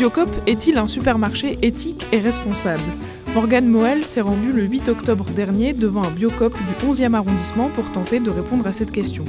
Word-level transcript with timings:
Biocop 0.00 0.30
est-il 0.46 0.78
un 0.78 0.86
supermarché 0.86 1.58
éthique 1.60 2.06
et 2.10 2.20
responsable? 2.20 2.80
Morgane 3.34 3.66
Moel 3.66 4.06
s'est 4.06 4.22
rendue 4.22 4.50
le 4.50 4.62
8 4.62 4.88
octobre 4.88 5.26
dernier 5.26 5.74
devant 5.74 6.02
un 6.02 6.10
Biocop 6.10 6.56
du 6.56 6.86
11e 6.86 7.12
arrondissement 7.12 7.68
pour 7.68 7.92
tenter 7.92 8.18
de 8.18 8.30
répondre 8.30 8.66
à 8.66 8.72
cette 8.72 8.92
question. 8.92 9.26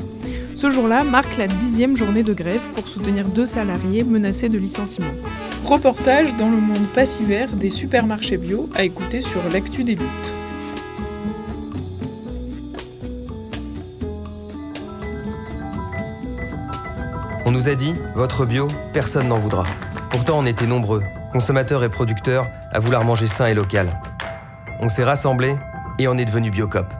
Ce 0.55 0.69
jour-là 0.69 1.03
marque 1.03 1.37
la 1.37 1.47
dixième 1.47 1.97
journée 1.97 2.23
de 2.23 2.33
grève 2.33 2.61
pour 2.73 2.87
soutenir 2.87 3.27
deux 3.27 3.45
salariés 3.45 4.05
menacés 4.05 4.47
de 4.47 4.57
licenciement. 4.57 5.11
Reportage 5.65 6.37
dans 6.37 6.47
le 6.49 6.61
monde 6.61 6.87
passivaire 6.95 7.51
des 7.51 7.69
supermarchés 7.69 8.37
bio 8.37 8.69
à 8.73 8.85
écouter 8.85 9.19
sur 9.19 9.41
l'actu 9.51 9.83
des 9.83 9.95
luttes. 9.95 10.33
On 17.45 17.51
nous 17.51 17.67
a 17.67 17.75
dit, 17.75 17.93
votre 18.15 18.45
bio, 18.45 18.69
personne 18.93 19.27
n'en 19.27 19.37
voudra. 19.37 19.65
Pourtant, 20.11 20.39
on 20.39 20.45
était 20.45 20.67
nombreux, 20.67 21.03
consommateurs 21.31 21.85
et 21.85 21.89
producteurs, 21.89 22.45
à 22.73 22.79
vouloir 22.79 23.05
manger 23.05 23.27
sain 23.27 23.47
et 23.47 23.53
local. 23.53 23.87
On 24.81 24.89
s'est 24.89 25.05
rassemblés 25.05 25.55
et 25.99 26.07
on 26.09 26.17
est 26.17 26.25
devenu 26.25 26.49
Biocop. 26.51 26.93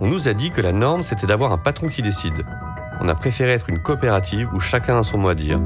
On 0.00 0.06
nous 0.06 0.28
a 0.28 0.32
dit 0.32 0.52
que 0.52 0.60
la 0.60 0.70
norme, 0.70 1.02
c'était 1.02 1.26
d'avoir 1.26 1.50
un 1.50 1.58
patron 1.58 1.88
qui 1.88 2.02
décide. 2.02 2.44
On 3.00 3.08
a 3.08 3.16
préféré 3.16 3.52
être 3.52 3.68
une 3.68 3.82
coopérative 3.82 4.48
où 4.54 4.60
chacun 4.60 4.96
a 4.96 5.02
son 5.02 5.18
mot 5.18 5.28
à 5.28 5.34
dire. 5.34 5.60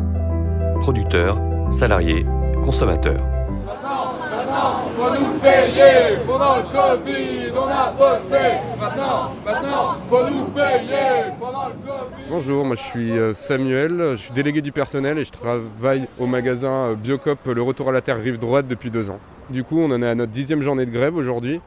Producteurs, 0.81 1.39
salariés, 1.71 2.25
consommateurs. 2.65 3.23
Maintenant, 3.67 4.15
maintenant, 4.19 4.90
faut 5.01 5.15
nous 5.15 5.39
payer 5.39 6.19
pendant 6.27 6.57
le 6.59 6.63
Covid, 6.65 7.53
on 7.57 7.69
a 7.69 7.91
bossé. 7.91 8.45
Maintenant, 8.79 9.35
maintenant, 9.47 9.97
faut 10.09 10.25
nous 10.29 10.45
payer 10.47 11.33
pendant 11.41 11.69
le 11.69 11.75
Covid. 11.75 12.25
Bonjour, 12.29 12.67
moi 12.67 12.77
je 12.77 12.83
suis 12.83 13.19
euh, 13.19 13.33
Samuel, 13.33 14.11
je 14.13 14.17
suis 14.17 14.33
délégué 14.35 14.61
du 14.61 14.73
personnel 14.73 15.19
et 15.19 15.25
je 15.25 15.33
travaille 15.33 16.07
au 16.19 16.27
magasin 16.27 16.91
euh, 16.91 16.95
Biocop 16.97 17.39
Le 17.47 17.63
Retour 17.63 17.89
à 17.89 17.93
la 17.93 18.03
Terre 18.03 18.21
Rive 18.21 18.39
Droite 18.39 18.69
depuis 18.69 18.91
deux 18.91 19.09
ans. 19.09 19.21
Du 19.49 19.65
coup, 19.65 19.81
on 19.81 19.91
en 19.91 20.03
est 20.03 20.09
à 20.09 20.15
notre 20.15 20.33
dixième 20.33 20.61
journée 20.61 20.85
de 20.85 20.93
grève 20.93 21.17
aujourd'hui. 21.17 21.63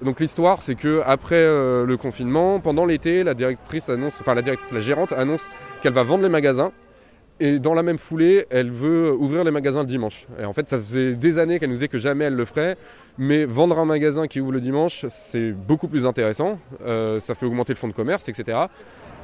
Donc 0.00 0.18
l'histoire, 0.20 0.62
c'est 0.62 0.74
que 0.74 1.02
après 1.04 1.34
euh, 1.34 1.84
le 1.84 1.96
confinement, 1.98 2.58
pendant 2.58 2.86
l'été, 2.86 3.22
la 3.22 3.34
directrice 3.34 3.90
annonce, 3.90 4.14
enfin 4.18 4.34
la 4.34 4.42
directrice, 4.42 4.72
la 4.72 4.80
gérante 4.80 5.12
annonce 5.12 5.46
qu'elle 5.82 5.92
va 5.92 6.04
vendre 6.04 6.22
les 6.22 6.30
magasins. 6.30 6.72
Et 7.40 7.58
dans 7.60 7.74
la 7.74 7.82
même 7.82 7.98
foulée, 7.98 8.46
elle 8.50 8.70
veut 8.70 9.12
ouvrir 9.12 9.44
les 9.44 9.50
magasins 9.50 9.80
le 9.82 9.86
dimanche. 9.86 10.26
Et 10.40 10.44
en 10.44 10.52
fait, 10.52 10.68
ça 10.68 10.78
faisait 10.78 11.14
des 11.14 11.38
années 11.38 11.58
qu'elle 11.58 11.68
nous 11.68 11.76
disait 11.76 11.88
que 11.88 11.98
jamais 11.98 12.24
elle 12.24 12.34
le 12.34 12.44
ferait. 12.44 12.76
Mais 13.16 13.44
vendre 13.44 13.78
un 13.78 13.84
magasin 13.84 14.28
qui 14.28 14.40
ouvre 14.40 14.52
le 14.52 14.60
dimanche, 14.60 15.04
c'est 15.08 15.50
beaucoup 15.50 15.88
plus 15.88 16.06
intéressant. 16.06 16.58
Euh, 16.84 17.20
ça 17.20 17.34
fait 17.34 17.46
augmenter 17.46 17.72
le 17.72 17.76
fonds 17.76 17.88
de 17.88 17.92
commerce, 17.92 18.28
etc. 18.28 18.58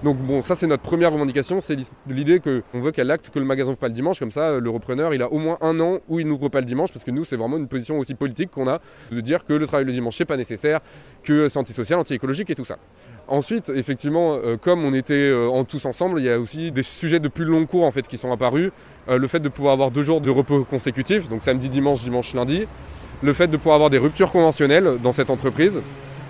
Donc 0.02 0.18
bon, 0.18 0.42
ça 0.42 0.54
c'est 0.54 0.66
notre 0.66 0.82
première 0.82 1.12
revendication, 1.12 1.60
c'est 1.60 1.76
l'idée 2.06 2.40
qu'on 2.40 2.80
veut 2.80 2.90
qu'elle 2.90 3.10
acte 3.10 3.30
que 3.30 3.38
le 3.38 3.44
magasin 3.44 3.70
ouvre 3.70 3.78
pas 3.78 3.88
le 3.88 3.94
dimanche, 3.94 4.18
comme 4.18 4.32
ça 4.32 4.58
le 4.58 4.70
repreneur 4.70 5.14
il 5.14 5.22
a 5.22 5.32
au 5.32 5.38
moins 5.38 5.56
un 5.62 5.80
an 5.80 5.98
où 6.08 6.20
il 6.20 6.26
n'ouvre 6.26 6.48
pas 6.48 6.60
le 6.60 6.66
dimanche, 6.66 6.92
parce 6.92 7.04
que 7.04 7.10
nous 7.10 7.24
c'est 7.24 7.36
vraiment 7.36 7.56
une 7.56 7.68
position 7.68 7.98
aussi 7.98 8.14
politique 8.14 8.50
qu'on 8.50 8.68
a, 8.68 8.80
de 9.10 9.20
dire 9.20 9.46
que 9.46 9.54
le 9.54 9.66
travail 9.66 9.86
le 9.86 9.92
dimanche 9.92 10.16
c'est 10.18 10.26
pas 10.26 10.36
nécessaire, 10.36 10.80
que 11.22 11.48
c'est 11.48 11.58
antisocial, 11.58 11.98
anti-écologique 11.98 12.50
et 12.50 12.54
tout 12.54 12.66
ça. 12.66 12.76
Ensuite, 13.26 13.70
effectivement, 13.70 14.34
euh, 14.34 14.58
comme 14.58 14.84
on 14.84 14.92
était 14.92 15.14
euh, 15.14 15.48
en 15.48 15.64
tous 15.64 15.86
ensemble, 15.86 16.20
il 16.20 16.26
y 16.26 16.30
a 16.30 16.38
aussi 16.38 16.70
des 16.70 16.82
sujets 16.82 17.20
de 17.20 17.28
plus 17.28 17.46
long 17.46 17.64
cours 17.64 17.84
en 17.84 17.90
fait 17.90 18.06
qui 18.06 18.18
sont 18.18 18.30
apparus. 18.30 18.70
Euh, 19.08 19.16
le 19.16 19.28
fait 19.28 19.40
de 19.40 19.48
pouvoir 19.48 19.72
avoir 19.72 19.90
deux 19.90 20.02
jours 20.02 20.20
de 20.20 20.28
repos 20.28 20.64
consécutifs, 20.64 21.28
donc 21.30 21.42
samedi, 21.42 21.70
dimanche, 21.70 22.02
dimanche, 22.02 22.34
lundi. 22.34 22.66
Le 23.22 23.32
fait 23.32 23.46
de 23.46 23.56
pouvoir 23.56 23.76
avoir 23.76 23.88
des 23.88 23.96
ruptures 23.96 24.30
conventionnelles 24.30 24.98
dans 25.02 25.12
cette 25.12 25.30
entreprise. 25.30 25.80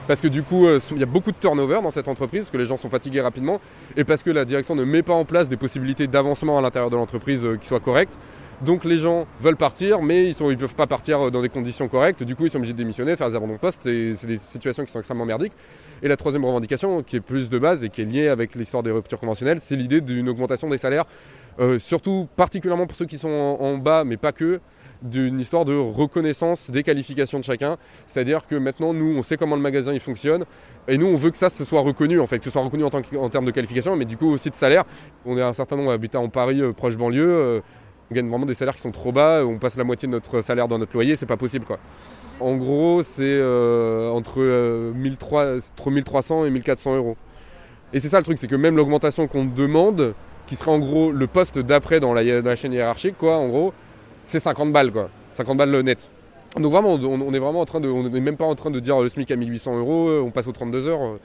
Parce 0.07 0.21
que 0.21 0.29
du 0.29 0.43
coup, 0.43 0.67
euh, 0.67 0.81
il 0.91 0.99
y 0.99 1.03
a 1.03 1.07
beaucoup 1.07 1.33
de 1.33 1.37
turnover 1.37 1.81
dans 1.83 1.91
cette 1.91 2.09
entreprise, 2.09 2.43
parce 2.43 2.51
que 2.51 2.59
les 2.59 2.67
gens 2.67 2.77
sont 2.77 2.91
fatigués 2.91 3.23
rapidement, 3.23 3.59
et 3.97 4.05
parce 4.05 4.23
que 4.23 4.31
la 4.31 4.45
direction 4.45 4.75
ne 4.75 4.85
met 4.85 5.03
pas 5.03 5.15
en 5.15 5.25
place 5.25 5.49
des 5.49 5.57
possibilités 5.57 6.07
d'avancement 6.07 6.59
à 6.59 6.61
l'intérieur 6.61 6.91
de 6.91 6.97
l'entreprise 6.97 7.45
euh, 7.45 7.57
qui 7.57 7.67
soient 7.67 7.81
correctes. 7.81 8.13
Donc 8.61 8.85
les 8.85 8.99
gens 8.99 9.27
veulent 9.41 9.57
partir, 9.57 10.03
mais 10.03 10.31
ils 10.31 10.47
ne 10.47 10.55
peuvent 10.57 10.75
pas 10.75 10.87
partir 10.87 11.21
euh, 11.27 11.31
dans 11.31 11.41
des 11.41 11.49
conditions 11.49 11.89
correctes. 11.89 12.23
Du 12.23 12.37
coup, 12.37 12.45
ils 12.45 12.51
sont 12.51 12.59
obligés 12.59 12.75
de 12.75 12.79
démissionner, 12.79 13.17
faire 13.17 13.31
des 13.31 13.37
abandons 13.37 13.55
de 13.55 13.59
poste. 13.59 13.81
C'est 13.83 14.27
des 14.27 14.37
situations 14.37 14.85
qui 14.85 14.93
sont 14.93 14.99
extrêmement 14.99 15.25
merdiques. 15.25 15.55
Et 16.03 16.09
la 16.09 16.19
troisième 16.19 16.45
revendication, 16.45 17.03
qui 17.03 17.17
est 17.17 17.21
plus 17.21 17.49
de 17.49 17.59
base 17.59 17.83
et 17.83 17.89
qui 17.89 18.03
est 18.03 18.05
liée 18.05 18.29
avec 18.29 18.55
l'histoire 18.55 18.83
des 18.83 18.91
ruptures 18.91 19.19
conventionnelles, 19.19 19.61
c'est 19.63 19.77
l'idée 19.77 20.03
d'une 20.03 20.29
augmentation 20.29 20.69
des 20.69 20.77
salaires, 20.77 21.07
surtout 21.79 22.29
particulièrement 22.37 22.87
pour 22.87 22.97
ceux 22.97 23.07
qui 23.07 23.17
sont 23.17 23.29
en 23.29 23.79
bas, 23.79 24.05
mais 24.05 24.19
pas 24.19 24.33
que, 24.33 24.61
d'une 25.05 25.39
histoire 25.39 25.65
de 25.65 25.77
reconnaissance 25.77 26.71
des 26.71 26.83
qualifications 26.83 27.39
de 27.39 27.45
chacun. 27.45 27.77
C'est-à-dire 28.07 28.47
que 28.47 28.57
maintenant, 28.57 28.93
nous, 28.93 29.17
on 29.17 29.23
sait 29.23 29.37
comment 29.37 29.55
le 29.55 29.63
magasin 29.63 29.93
il 29.93 30.01
fonctionne. 30.01 30.45
Et 30.89 30.99
nous, 30.99 31.07
on 31.07 31.17
veut 31.17 31.31
que 31.31 31.39
ça 31.39 31.51
se 31.51 31.65
soit 31.65 31.81
reconnu, 31.81 32.19
en 32.19 32.27
fait, 32.27 32.39
que 32.39 32.45
ce 32.45 32.51
soit 32.51 32.63
reconnu 32.63 32.85
en, 32.85 33.31
termes 33.31 33.45
de 33.45 33.51
qualification, 33.51 33.95
mais 33.95 34.05
du 34.05 34.17
coup 34.17 34.33
aussi 34.33 34.51
de 34.51 34.57
salaire. 34.57 34.85
On 35.25 35.39
est 35.39 35.43
un 35.43 35.55
certain 35.55 35.77
nombre 35.77 35.93
habitant 35.93 36.23
en 36.23 36.29
Paris, 36.29 36.61
euh, 36.61 36.73
proche 36.73 36.97
banlieue. 36.97 37.29
euh, 37.29 37.61
on 38.11 38.15
gagne 38.15 38.29
vraiment 38.29 38.47
des 38.47 38.55
salaires 38.55 38.75
qui 38.75 38.81
sont 38.81 38.91
trop 38.91 39.13
bas. 39.13 39.45
On 39.47 39.59
passe 39.59 39.77
la 39.77 39.85
moitié 39.85 40.07
de 40.09 40.13
notre 40.13 40.41
salaire 40.43 40.69
dans 40.69 40.79
notre 40.79 40.93
loyer, 40.93 41.17
c'est 41.17 41.27
pas 41.27 41.37
possible, 41.37 41.65
quoi. 41.65 41.79
En 42.41 42.57
gros, 42.57 43.03
c'est 43.03 43.23
euh, 43.23 44.11
entre, 44.11 44.41
euh, 44.41 44.93
1300 44.93 45.71
entre 45.79 45.91
1300 45.91 46.45
et 46.47 46.51
1400 46.51 46.97
euros. 46.97 47.17
Et 47.93 48.01
c'est 48.01 48.09
ça 48.09 48.19
le 48.19 48.25
truc, 48.25 48.39
c'est 48.39 48.49
que 48.49 48.57
même 48.57 48.77
l'augmentation 48.77 49.29
qu'on 49.29 49.45
demande, 49.45 50.15
qui 50.47 50.57
serait 50.57 50.73
en 50.73 50.79
gros 50.79 51.13
le 51.13 51.27
poste 51.27 51.59
d'après 51.59 52.01
dans 52.01 52.13
la, 52.13 52.43
dans 52.43 52.49
la 52.49 52.57
chaîne 52.57 52.73
hiérarchique, 52.73 53.17
quoi, 53.17 53.37
en 53.37 53.49
gros, 53.49 53.73
c'est 54.25 54.41
50 54.41 54.73
balles, 54.73 54.93
quoi. 54.93 55.11
50 55.33 55.57
balles 55.57 55.81
net. 55.81 56.11
Donc 56.57 56.73
vraiment, 56.73 56.95
on, 56.95 57.35
est 57.35 57.39
vraiment 57.39 57.61
en 57.61 57.65
train 57.65 57.81
de, 57.81 57.89
on 57.89 58.09
n'est 58.09 58.21
même 58.21 58.37
pas 58.37 58.45
en 58.45 58.55
train 58.55 58.71
de 58.71 58.79
dire 58.79 59.01
le 59.01 59.09
SMIC 59.09 59.31
à 59.31 59.37
1800 59.37 59.79
euros, 59.79 60.09
euh, 60.09 60.21
on 60.21 60.31
passe 60.31 60.47
aux 60.47 60.53
32 60.53 60.87
heures, 60.87 61.03
euh, 61.03 61.19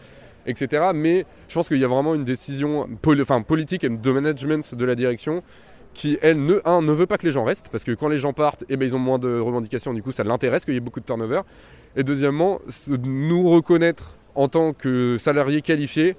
etc. 0.47 0.87
Mais 0.95 1.25
je 1.47 1.53
pense 1.53 1.67
qu'il 1.67 1.77
y 1.77 1.83
a 1.83 1.87
vraiment 1.87 2.15
une 2.15 2.23
décision 2.23 2.87
enfin, 3.05 3.41
politique 3.43 3.83
et 3.83 3.89
de 3.89 4.11
management 4.11 4.73
de 4.73 4.85
la 4.85 4.95
direction 4.95 5.43
qui, 5.93 6.17
elle, 6.21 6.43
ne, 6.43 6.59
un, 6.65 6.81
ne 6.81 6.91
veut 6.91 7.05
pas 7.05 7.17
que 7.17 7.25
les 7.25 7.31
gens 7.31 7.43
restent, 7.43 7.67
parce 7.71 7.83
que 7.83 7.91
quand 7.91 8.07
les 8.07 8.19
gens 8.19 8.33
partent, 8.33 8.63
eh 8.69 8.77
ben, 8.77 8.87
ils 8.87 8.95
ont 8.95 8.99
moins 8.99 9.19
de 9.19 9.39
revendications, 9.39 9.93
du 9.93 10.01
coup 10.01 10.11
ça 10.11 10.23
l'intéresse 10.23 10.65
qu'il 10.65 10.73
y 10.73 10.77
ait 10.77 10.81
beaucoup 10.81 10.99
de 10.99 11.05
turnover. 11.05 11.41
Et 11.95 12.03
deuxièmement, 12.03 12.59
nous 12.87 13.49
reconnaître 13.49 14.15
en 14.35 14.47
tant 14.47 14.73
que 14.73 15.17
salariés 15.19 15.61
qualifiés, 15.61 16.15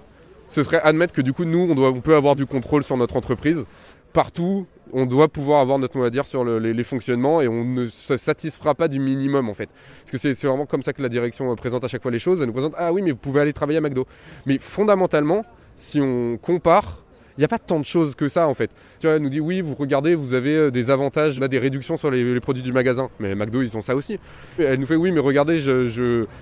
ce 0.49 0.65
serait 0.65 0.81
admettre 0.83 1.15
que 1.15 1.23
du 1.23 1.33
coup, 1.33 1.45
nous, 1.45 1.69
on 1.71 2.01
peut 2.01 2.17
avoir 2.17 2.35
du 2.35 2.45
contrôle 2.45 2.83
sur 2.83 2.97
notre 2.97 3.17
entreprise. 3.17 3.65
Partout, 4.13 4.67
on 4.93 5.07
doit 5.07 5.29
pouvoir 5.29 5.61
avoir 5.61 5.79
notre 5.79 5.97
mot 5.97 6.05
à 6.05 6.11
dire 6.11 6.27
sur 6.27 6.45
le- 6.45 6.59
les, 6.59 6.85
fonctionnements 6.85 7.41
et 7.41 7.49
on 7.49 7.65
ne 7.65 7.89
se 7.89 8.17
satisfera 8.17 8.75
pas 8.75 8.89
du 8.89 8.99
minimum 8.99 9.49
en 9.49 9.55
fait. 9.55 9.69
Parce 10.01 10.11
que 10.11 10.35
c'est 10.35 10.47
vraiment 10.47 10.67
comme 10.67 10.83
ça 10.83 10.93
que 10.93 11.03
la 11.03 11.09
direction 11.09 11.51
euh, 11.51 11.55
présente 11.55 11.85
à 11.85 11.89
chaque 11.89 12.03
fois 12.03 12.11
les 12.11 12.19
choses. 12.19 12.41
Elle 12.41 12.49
nous 12.49 12.53
présente 12.53 12.75
Ah 12.77 12.93
oui, 12.93 13.03
mais 13.03 13.13
vous 13.13 13.17
pouvez 13.17 13.41
aller 13.41 13.53
travailler 13.53 13.79
à 13.79 13.81
McDo. 13.81 14.07
Mais 14.47 14.59
fondamentalement, 14.59 15.45
si 15.77 16.01
on 16.01 16.39
compare, 16.39 17.03
il 17.37 17.41
n'y 17.41 17.45
a 17.45 17.49
pas 17.49 17.59
tant 17.59 17.79
de 17.79 17.85
choses 17.85 18.15
que 18.15 18.29
ça 18.29 18.49
en 18.49 18.55
fait. 18.55 18.71
Tu 18.99 19.07
vois, 19.07 19.17
elle 19.17 19.23
nous 19.23 19.31
dit 19.31 19.41
Oui, 19.41 19.61
vous 19.61 19.75
regardez, 19.75 20.15
vous 20.15 20.35
avez 20.35 20.57
euh, 20.57 20.71
des 20.71 20.91
avantages, 20.91 21.41
a 21.41 21.49
des 21.49 21.59
réductions 21.59 21.97
sur 21.97 22.11
les, 22.11 22.41
produits 22.41 22.63
du 22.63 22.73
magasin. 22.73 23.09
Mais 23.21 23.35
McDo, 23.35 23.63
ils 23.63 23.77
ont 23.77 23.83
ça 23.83 23.95
aussi. 23.95 24.19
Elle 24.59 24.81
nous 24.81 24.87
fait 24.87 24.97
Oui, 24.97 25.13
mais 25.13 25.21
regardez, 25.21 25.61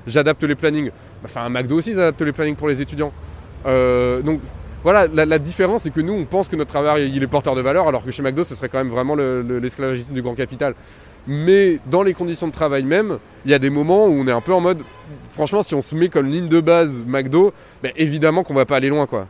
j'adapte 0.06 0.42
les 0.42 0.54
plannings. 0.54 0.90
Enfin, 1.24 1.48
McDo 1.50 1.76
aussi, 1.76 1.90
ils 1.90 2.00
adaptent 2.00 2.22
les 2.22 2.32
plannings 2.32 2.56
pour 2.56 2.68
les 2.68 2.80
étudiants. 2.80 3.12
Euh, 3.66 4.22
donc 4.22 4.40
voilà, 4.84 5.06
la, 5.08 5.38
différence, 5.38 5.82
c'est 5.82 5.90
que 5.90 6.00
nous, 6.00 6.12
on 6.12 6.24
pense 6.24 6.48
que 6.48 6.56
notre 6.56 6.70
travail, 6.70 7.10
il 7.12 7.22
est 7.22 7.26
porteur 7.26 7.54
de 7.54 7.60
valeur, 7.60 7.88
alors 7.88 8.04
que 8.04 8.10
chez 8.10 8.22
McDo, 8.22 8.44
ce 8.44 8.54
serait 8.54 8.68
quand 8.68 8.78
même 8.78 8.90
vraiment 8.90 9.14
le- 9.14 9.42
le- 9.42 9.58
l'esclavagisme 9.58 10.14
du 10.14 10.22
grand 10.22 10.34
capital. 10.34 10.74
Mais 11.26 11.78
dans 11.90 12.02
les 12.02 12.14
conditions 12.14 12.46
de 12.46 12.52
travail 12.52 12.84
même, 12.84 13.18
il 13.44 13.50
y 13.50 13.54
a 13.54 13.58
des 13.58 13.70
moments 13.70 14.06
où 14.06 14.12
on 14.12 14.26
est 14.28 14.32
un 14.32 14.40
peu 14.40 14.54
en 14.54 14.60
mode, 14.60 14.82
franchement, 15.32 15.62
si 15.62 15.74
on 15.74 15.82
se 15.82 15.94
met 15.94 16.08
comme 16.08 16.26
ligne 16.26 16.48
de 16.48 16.60
base 16.60 16.90
McDo, 17.06 17.52
ben, 17.82 17.92
évidemment 17.96 18.44
qu'on 18.44 18.54
va 18.54 18.64
pas 18.64 18.76
aller 18.76 18.88
loin, 18.88 19.06
quoi. 19.06 19.26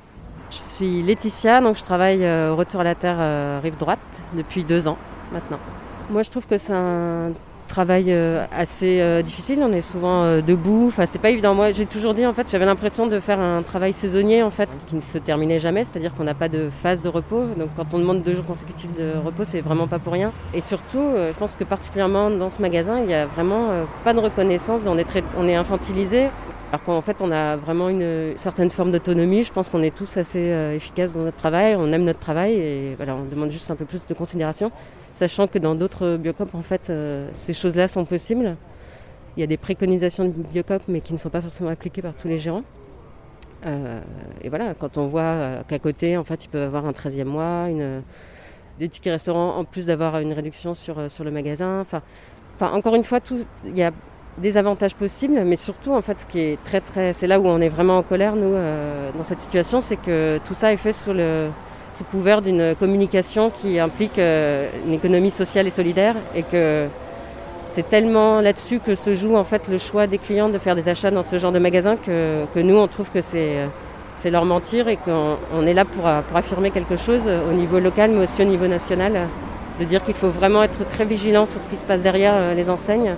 Je 0.51 0.57
suis 0.57 1.03
Laetitia, 1.03 1.61
donc 1.61 1.77
je 1.77 1.83
travaille 1.83 2.25
euh, 2.25 2.53
au 2.53 2.57
Retour 2.57 2.81
à 2.81 2.85
la 2.85 2.95
Terre 2.95 3.17
euh, 3.19 3.61
Rive 3.63 3.77
Droite 3.77 3.99
depuis 4.35 4.65
deux 4.65 4.87
ans 4.87 4.97
maintenant. 5.33 5.59
Moi, 6.11 6.23
je 6.23 6.31
trouve 6.31 6.47
que 6.47 6.57
c'est 6.57 6.73
un 6.73 7.33
travail 7.69 8.07
euh, 8.09 8.45
assez 8.51 9.01
euh, 9.01 9.23
difficile. 9.23 9.61
On 9.63 9.73
est 9.73 9.83
souvent 9.83 10.25
euh, 10.25 10.41
debout. 10.41 10.87
Enfin, 10.89 11.07
c'est 11.07 11.21
pas 11.21 11.31
évident. 11.31 11.55
Moi, 11.55 11.71
j'ai 11.71 11.87
toujours 11.87 12.15
dit 12.15 12.27
en 12.27 12.33
fait, 12.33 12.51
j'avais 12.51 12.65
l'impression 12.65 13.07
de 13.07 13.21
faire 13.21 13.39
un 13.39 13.63
travail 13.63 13.93
saisonnier 13.93 14.43
en 14.43 14.51
fait, 14.51 14.69
qui 14.89 14.97
ne 14.97 15.01
se 15.01 15.19
terminait 15.19 15.61
jamais. 15.61 15.85
C'est-à-dire 15.85 16.13
qu'on 16.15 16.25
n'a 16.25 16.35
pas 16.35 16.49
de 16.49 16.71
phase 16.83 17.03
de 17.03 17.09
repos. 17.09 17.45
Donc, 17.57 17.69
quand 17.77 17.95
on 17.95 17.99
demande 18.01 18.25
deux 18.25 18.35
jours 18.35 18.47
consécutifs 18.47 18.93
de 18.97 19.13
repos, 19.25 19.45
c'est 19.45 19.61
vraiment 19.61 19.87
pas 19.87 20.01
pour 20.01 20.13
rien. 20.13 20.33
Et 20.55 20.61
surtout, 20.61 20.99
je 21.15 21.39
pense 21.39 21.55
que 21.55 21.65
particulièrement 21.65 22.31
dans 22.31 22.51
ce 22.51 22.61
magasin, 22.61 23.01
il 23.05 23.11
y 23.11 23.15
a 23.15 23.27
vraiment 23.27 23.69
pas 24.05 24.15
de 24.15 24.19
reconnaissance. 24.19 24.81
On 24.87 24.99
est, 24.99 25.07
on 25.37 25.47
est 25.47 25.55
infantilisé. 25.55 26.29
Alors 26.71 26.83
qu'en 26.85 27.01
fait, 27.01 27.19
on 27.21 27.31
a 27.31 27.57
vraiment 27.57 27.89
une 27.89 28.37
certaine 28.37 28.71
forme 28.71 28.91
d'autonomie. 28.91 29.43
Je 29.45 29.53
pense 29.53 29.69
qu'on 29.69 29.83
est 29.83 29.95
tous 29.95 30.17
assez 30.17 30.73
efficaces 30.75 31.15
dans 31.15 31.23
notre 31.23 31.37
travail. 31.37 31.77
On 31.79 31.93
aime 31.93 32.05
notre 32.05 32.19
travail 32.19 32.55
et 32.55 32.95
voilà, 32.97 33.15
on 33.15 33.25
demande 33.25 33.51
juste 33.51 33.71
un 33.71 33.77
peu 33.77 33.85
plus 33.85 34.05
de 34.07 34.15
considération, 34.15 34.71
sachant 35.19 35.49
que 35.49 35.59
dans 35.59 35.75
d'autres 35.75 36.17
biocopes, 36.17 36.55
en 36.55 36.63
fait, 36.63 36.91
euh, 36.91 37.29
ces 37.35 37.53
choses-là 37.53 37.89
sont 37.89 38.05
possibles. 38.05 38.57
Il 39.37 39.41
y 39.41 39.43
a 39.43 39.47
des 39.47 39.57
préconisations 39.57 40.25
de 40.25 40.31
biocop, 40.31 40.83
mais 40.87 41.01
qui 41.01 41.13
ne 41.13 41.19
sont 41.19 41.29
pas 41.29 41.41
forcément 41.41 41.71
appliquées 41.71 42.03
par 42.03 42.15
tous 42.15 42.29
les 42.29 42.39
gérants. 42.39 42.63
Euh, 43.67 44.01
et 44.43 44.49
voilà, 44.49 44.75
quand 44.75 44.97
on 44.97 45.07
voit 45.07 45.65
qu'à 45.67 45.81
côté, 45.81 46.17
en 46.17 46.25
fait, 46.25 46.45
ils 46.45 46.49
peuvent 46.49 46.63
avoir 46.63 46.87
un 46.87 46.93
13e 46.93 47.25
mois, 47.25 47.67
des 48.79 48.89
tickets 48.89 49.13
restaurants, 49.13 49.57
en 49.57 49.65
plus 49.65 49.87
d'avoir 49.87 50.19
une 50.21 50.33
réduction 50.33 50.75
sur, 50.75 51.11
sur 51.11 51.25
le 51.25 51.33
magasin. 51.33 51.81
Enfin, 51.81 52.03
encore 52.61 52.95
une 52.95 53.05
fois, 53.05 53.19
il 53.65 53.77
y 53.77 53.83
a 53.83 53.91
des 54.39 54.57
avantages 54.57 54.95
possibles, 54.95 55.43
mais 55.45 55.57
surtout, 55.57 55.93
en 55.93 56.01
fait, 56.01 56.21
ce 56.21 56.27
qui 56.27 56.39
est 56.41 56.63
très, 56.63 56.81
très, 56.81 57.13
c'est 57.13 57.27
là 57.27 57.41
où 57.41 57.47
on 57.47 57.61
est 57.61 57.69
vraiment 57.69 57.99
en 57.99 58.03
colère, 58.03 58.37
nous, 58.37 58.55
euh, 58.55 59.11
dans 59.17 59.25
cette 59.25 59.41
situation, 59.41 59.81
c'est 59.81 59.97
que 59.97 60.39
tout 60.45 60.55
ça 60.55 60.73
est 60.73 60.77
fait 60.77 60.93
sous 60.93 61.13
le 61.13 61.49
sous 61.99 62.05
couvert 62.05 62.43
d'une 62.43 62.77
communication 62.77 63.51
qui 63.51 63.81
implique 63.81 64.19
euh, 64.19 64.71
une 64.87 64.93
économie 64.93 65.33
sociale 65.33 65.67
et 65.67 65.71
solidaire, 65.71 66.15
et 66.35 66.45
que 66.45 66.87
c'est 67.69 67.89
tellement 67.89 68.41
là-dessus 68.41 68.79
que 68.79 68.95
se 68.95 69.15
joue 69.15 69.35
en 69.37 69.45
fait 69.45 69.69
le 69.69 69.79
choix 69.79 70.07
des 70.07 70.19
clients 70.19 70.49
de 70.49 70.59
faire 70.59 70.77
des 70.77 70.89
achats 70.89 71.11
dans 71.11 71.25
ce 71.25 71.39
genre 71.39 71.53
de 71.53 71.59
magasin 71.59 71.97
que, 71.97 72.45
que 72.55 72.61
nous, 72.61 72.77
on 72.77 72.87
trouve 72.89 73.11
que 73.11 73.21
c'est 73.21 73.69
c'est 74.15 74.31
leur 74.31 74.45
mentir 74.45 74.89
et 74.89 74.97
qu'on 74.97 75.65
est 75.65 75.75
là 75.75 75.85
pour, 75.85 76.03
pour 76.03 76.37
affirmer 76.37 76.73
quelque 76.73 76.97
chose 76.97 77.23
au 77.29 77.53
niveau 77.53 77.79
local, 77.79 78.11
mais 78.11 78.25
aussi 78.25 78.43
au 78.43 78.47
niveau 78.47 78.67
national, 78.67 79.29
de 79.79 79.85
dire 79.85 80.03
qu'il 80.03 80.15
faut 80.15 80.31
vraiment 80.31 80.65
être 80.65 80.87
très 80.89 81.05
vigilant 81.05 81.47
sur 81.47 81.63
ce 81.63 81.69
qui 81.69 81.77
se 81.77 81.85
passe 81.85 82.03
derrière 82.03 82.35
euh, 82.35 82.55
les 82.55 82.69
enseignes 82.69 83.15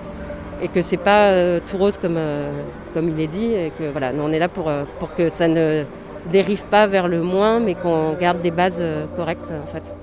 et 0.62 0.68
que 0.68 0.82
c'est 0.82 0.96
pas 0.96 1.30
euh, 1.30 1.60
tout 1.68 1.76
rose 1.76 1.98
comme, 1.98 2.16
euh, 2.16 2.50
comme 2.94 3.08
il 3.08 3.20
est 3.20 3.26
dit 3.26 3.52
et 3.52 3.72
que 3.78 3.90
voilà, 3.90 4.12
nous 4.12 4.22
on 4.22 4.32
est 4.32 4.38
là 4.38 4.48
pour, 4.48 4.68
euh, 4.68 4.84
pour 4.98 5.14
que 5.14 5.28
ça 5.28 5.48
ne 5.48 5.84
dérive 6.31 6.64
pas 6.64 6.87
vers 6.87 7.08
le 7.08 7.22
moins 7.22 7.61
mais 7.61 7.75
qu'on 7.75 8.14
garde 8.14 8.43
des 8.43 8.50
bases 8.50 8.82
correctes 9.17 9.52
en 9.52 9.67
fait. 9.67 9.94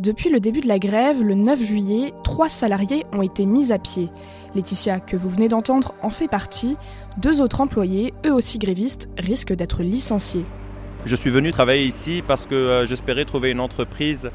Depuis 0.00 0.28
le 0.28 0.40
début 0.40 0.60
de 0.60 0.66
la 0.66 0.80
grève, 0.80 1.22
le 1.22 1.36
9 1.36 1.62
juillet, 1.62 2.12
trois 2.24 2.48
salariés 2.48 3.06
ont 3.12 3.22
été 3.22 3.46
mis 3.46 3.70
à 3.70 3.78
pied. 3.78 4.10
Laetitia, 4.56 4.98
que 4.98 5.16
vous 5.16 5.28
venez 5.28 5.46
d'entendre, 5.46 5.94
en 6.02 6.10
fait 6.10 6.26
partie. 6.26 6.76
Deux 7.16 7.40
autres 7.40 7.60
employés, 7.60 8.12
eux 8.26 8.34
aussi 8.34 8.58
grévistes, 8.58 9.08
risquent 9.16 9.54
d'être 9.54 9.84
licenciés. 9.84 10.44
Je 11.04 11.14
suis 11.14 11.30
venu 11.30 11.52
travailler 11.52 11.84
ici 11.84 12.24
parce 12.26 12.44
que 12.44 12.84
j'espérais 12.88 13.24
trouver 13.24 13.52
une 13.52 13.60
entreprise 13.60 14.32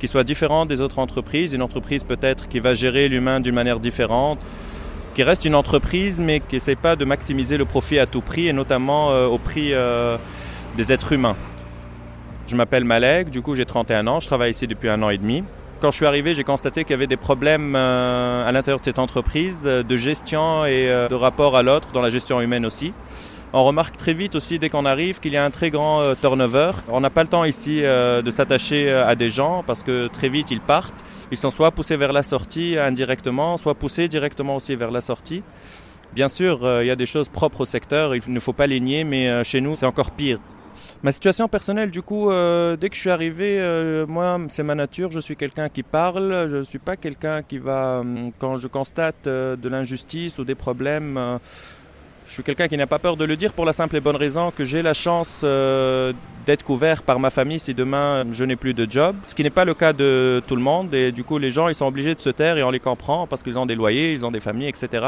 qui 0.00 0.08
soit 0.08 0.24
différente 0.24 0.68
des 0.68 0.80
autres 0.80 0.98
entreprises, 0.98 1.52
une 1.52 1.62
entreprise 1.62 2.02
peut-être 2.02 2.48
qui 2.48 2.58
va 2.58 2.74
gérer 2.74 3.08
l'humain 3.08 3.38
d'une 3.38 3.54
manière 3.54 3.78
différente, 3.78 4.40
qui 5.16 5.22
reste 5.22 5.46
une 5.46 5.54
entreprise 5.54 6.20
mais 6.20 6.40
qui 6.40 6.56
n'essaie 6.56 6.76
pas 6.76 6.94
de 6.94 7.06
maximiser 7.06 7.56
le 7.56 7.64
profit 7.64 7.98
à 7.98 8.06
tout 8.06 8.20
prix 8.20 8.48
et 8.48 8.52
notamment 8.52 9.12
euh, 9.12 9.26
au 9.26 9.38
prix 9.38 9.72
euh, 9.72 10.18
des 10.76 10.92
êtres 10.92 11.10
humains. 11.10 11.36
Je 12.46 12.54
m'appelle 12.54 12.84
Malek, 12.84 13.30
du 13.30 13.40
coup 13.40 13.54
j'ai 13.54 13.64
31 13.64 14.08
ans, 14.08 14.20
je 14.20 14.26
travaille 14.26 14.50
ici 14.50 14.66
depuis 14.66 14.90
un 14.90 15.02
an 15.02 15.08
et 15.08 15.16
demi. 15.16 15.42
Quand 15.80 15.90
je 15.90 15.96
suis 15.96 16.04
arrivé, 16.04 16.34
j'ai 16.34 16.44
constaté 16.44 16.84
qu'il 16.84 16.90
y 16.90 16.94
avait 16.94 17.06
des 17.06 17.16
problèmes 17.16 17.74
euh, 17.76 18.46
à 18.46 18.52
l'intérieur 18.52 18.78
de 18.78 18.84
cette 18.84 18.98
entreprise 18.98 19.62
de 19.62 19.96
gestion 19.96 20.66
et 20.66 20.86
de 20.86 21.14
rapport 21.14 21.56
à 21.56 21.62
l'autre, 21.62 21.92
dans 21.92 22.02
la 22.02 22.10
gestion 22.10 22.38
humaine 22.42 22.66
aussi. 22.66 22.92
On 23.52 23.64
remarque 23.64 23.96
très 23.96 24.12
vite 24.12 24.34
aussi 24.34 24.58
dès 24.58 24.68
qu'on 24.68 24.84
arrive 24.84 25.20
qu'il 25.20 25.32
y 25.32 25.36
a 25.36 25.44
un 25.44 25.50
très 25.50 25.70
grand 25.70 26.00
euh, 26.00 26.14
turnover. 26.20 26.72
On 26.88 27.00
n'a 27.00 27.10
pas 27.10 27.22
le 27.22 27.28
temps 27.28 27.44
ici 27.44 27.80
euh, 27.84 28.20
de 28.20 28.30
s'attacher 28.30 28.88
euh, 28.88 29.06
à 29.06 29.14
des 29.14 29.30
gens 29.30 29.62
parce 29.64 29.82
que 29.82 30.08
très 30.08 30.28
vite 30.28 30.50
ils 30.50 30.60
partent. 30.60 31.04
Ils 31.30 31.36
sont 31.38 31.50
soit 31.50 31.70
poussés 31.70 31.96
vers 31.96 32.12
la 32.12 32.22
sortie 32.22 32.76
indirectement, 32.76 33.56
soit 33.56 33.74
poussés 33.74 34.08
directement 34.08 34.56
aussi 34.56 34.74
vers 34.74 34.90
la 34.90 35.00
sortie. 35.00 35.42
Bien 36.12 36.28
sûr, 36.28 36.60
il 36.82 36.86
y 36.86 36.90
a 36.90 36.96
des 36.96 37.04
choses 37.04 37.28
propres 37.28 37.62
au 37.62 37.64
secteur, 37.64 38.14
il 38.14 38.22
ne 38.28 38.40
faut 38.40 38.52
pas 38.52 38.66
les 38.66 38.80
nier, 38.80 39.04
mais 39.04 39.44
chez 39.44 39.60
nous 39.60 39.74
c'est 39.74 39.86
encore 39.86 40.12
pire. 40.12 40.38
Ma 41.02 41.10
situation 41.10 41.48
personnelle, 41.48 41.90
du 41.90 42.00
coup, 42.00 42.30
dès 42.30 42.88
que 42.88 42.94
je 42.94 43.00
suis 43.00 43.10
arrivé, 43.10 43.60
moi, 44.08 44.38
c'est 44.48 44.62
ma 44.62 44.76
nature. 44.76 45.10
Je 45.10 45.20
suis 45.20 45.36
quelqu'un 45.36 45.68
qui 45.68 45.82
parle. 45.82 46.46
Je 46.48 46.56
ne 46.56 46.62
suis 46.62 46.78
pas 46.78 46.96
quelqu'un 46.96 47.42
qui 47.42 47.58
va, 47.58 48.02
quand 48.38 48.56
je 48.56 48.68
constate 48.68 49.24
de 49.24 49.68
l'injustice 49.68 50.38
ou 50.38 50.44
des 50.44 50.54
problèmes, 50.54 51.38
je 52.26 52.32
suis 52.32 52.42
quelqu'un 52.42 52.66
qui 52.68 52.76
n'a 52.76 52.86
pas 52.86 52.98
peur 52.98 53.16
de 53.16 53.24
le 53.24 53.36
dire 53.36 53.52
pour 53.52 53.64
la 53.64 53.72
simple 53.72 53.96
et 53.96 54.00
bonne 54.00 54.16
raison 54.16 54.50
que 54.50 54.64
j'ai 54.64 54.82
la 54.82 54.94
chance 54.94 55.40
euh, 55.44 56.12
d'être 56.44 56.64
couvert 56.64 57.02
par 57.02 57.20
ma 57.20 57.30
famille 57.30 57.60
si 57.60 57.72
demain 57.72 58.24
je 58.32 58.44
n'ai 58.44 58.56
plus 58.56 58.74
de 58.74 58.90
job, 58.90 59.16
ce 59.24 59.34
qui 59.34 59.42
n'est 59.42 59.50
pas 59.50 59.64
le 59.64 59.74
cas 59.74 59.92
de 59.92 60.42
tout 60.46 60.56
le 60.56 60.62
monde 60.62 60.92
et 60.94 61.12
du 61.12 61.22
coup 61.22 61.38
les 61.38 61.50
gens 61.50 61.68
ils 61.68 61.74
sont 61.74 61.86
obligés 61.86 62.14
de 62.14 62.20
se 62.20 62.30
taire 62.30 62.58
et 62.58 62.64
on 62.64 62.70
les 62.70 62.80
comprend 62.80 63.26
parce 63.26 63.42
qu'ils 63.42 63.58
ont 63.58 63.66
des 63.66 63.76
loyers, 63.76 64.12
ils 64.12 64.26
ont 64.26 64.32
des 64.32 64.40
familles, 64.40 64.68
etc. 64.68 65.06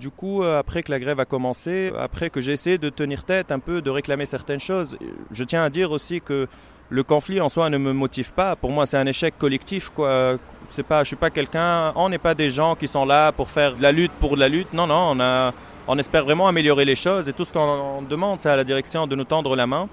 Du 0.00 0.10
coup, 0.10 0.42
euh, 0.42 0.58
après 0.58 0.82
que 0.82 0.90
la 0.90 1.00
grève 1.00 1.18
a 1.18 1.24
commencé, 1.24 1.92
après 1.98 2.30
que 2.30 2.40
j'ai 2.40 2.52
essayé 2.52 2.78
de 2.78 2.88
tenir 2.88 3.24
tête 3.24 3.50
un 3.50 3.58
peu, 3.58 3.82
de 3.82 3.90
réclamer 3.90 4.26
certaines 4.26 4.60
choses, 4.60 4.96
je 5.32 5.44
tiens 5.44 5.64
à 5.64 5.70
dire 5.70 5.90
aussi 5.90 6.20
que 6.20 6.46
le 6.90 7.02
conflit 7.02 7.40
en 7.40 7.48
soi 7.48 7.70
ne 7.70 7.78
me 7.78 7.92
motive 7.92 8.32
pas. 8.32 8.54
Pour 8.54 8.70
moi, 8.70 8.86
c'est 8.86 8.98
un 8.98 9.06
échec 9.06 9.34
collectif. 9.38 9.90
Quoi. 9.90 10.36
C'est 10.68 10.82
pas, 10.82 11.02
je 11.02 11.08
suis 11.08 11.16
pas 11.16 11.30
quelqu'un. 11.30 11.92
On 11.96 12.08
n'est 12.08 12.18
pas 12.18 12.34
des 12.34 12.50
gens 12.50 12.74
qui 12.74 12.86
sont 12.86 13.06
là 13.06 13.32
pour 13.32 13.50
faire 13.50 13.74
de 13.74 13.82
la 13.82 13.90
lutte 13.90 14.12
pour 14.20 14.34
de 14.34 14.40
la 14.40 14.48
lutte. 14.48 14.72
Non, 14.72 14.86
non, 14.86 15.12
on 15.12 15.20
a 15.20 15.52
on 15.86 15.98
espère 15.98 16.24
vraiment 16.24 16.48
améliorer 16.48 16.84
les 16.84 16.94
choses 16.96 17.28
et 17.28 17.32
tout 17.32 17.44
ce 17.44 17.52
qu'on 17.52 18.02
demande, 18.02 18.40
c'est 18.40 18.48
à 18.48 18.56
la 18.56 18.64
direction 18.64 19.06
de 19.06 19.14
nous 19.14 19.24
tendre 19.24 19.54
la 19.54 19.66
main. 19.66 19.88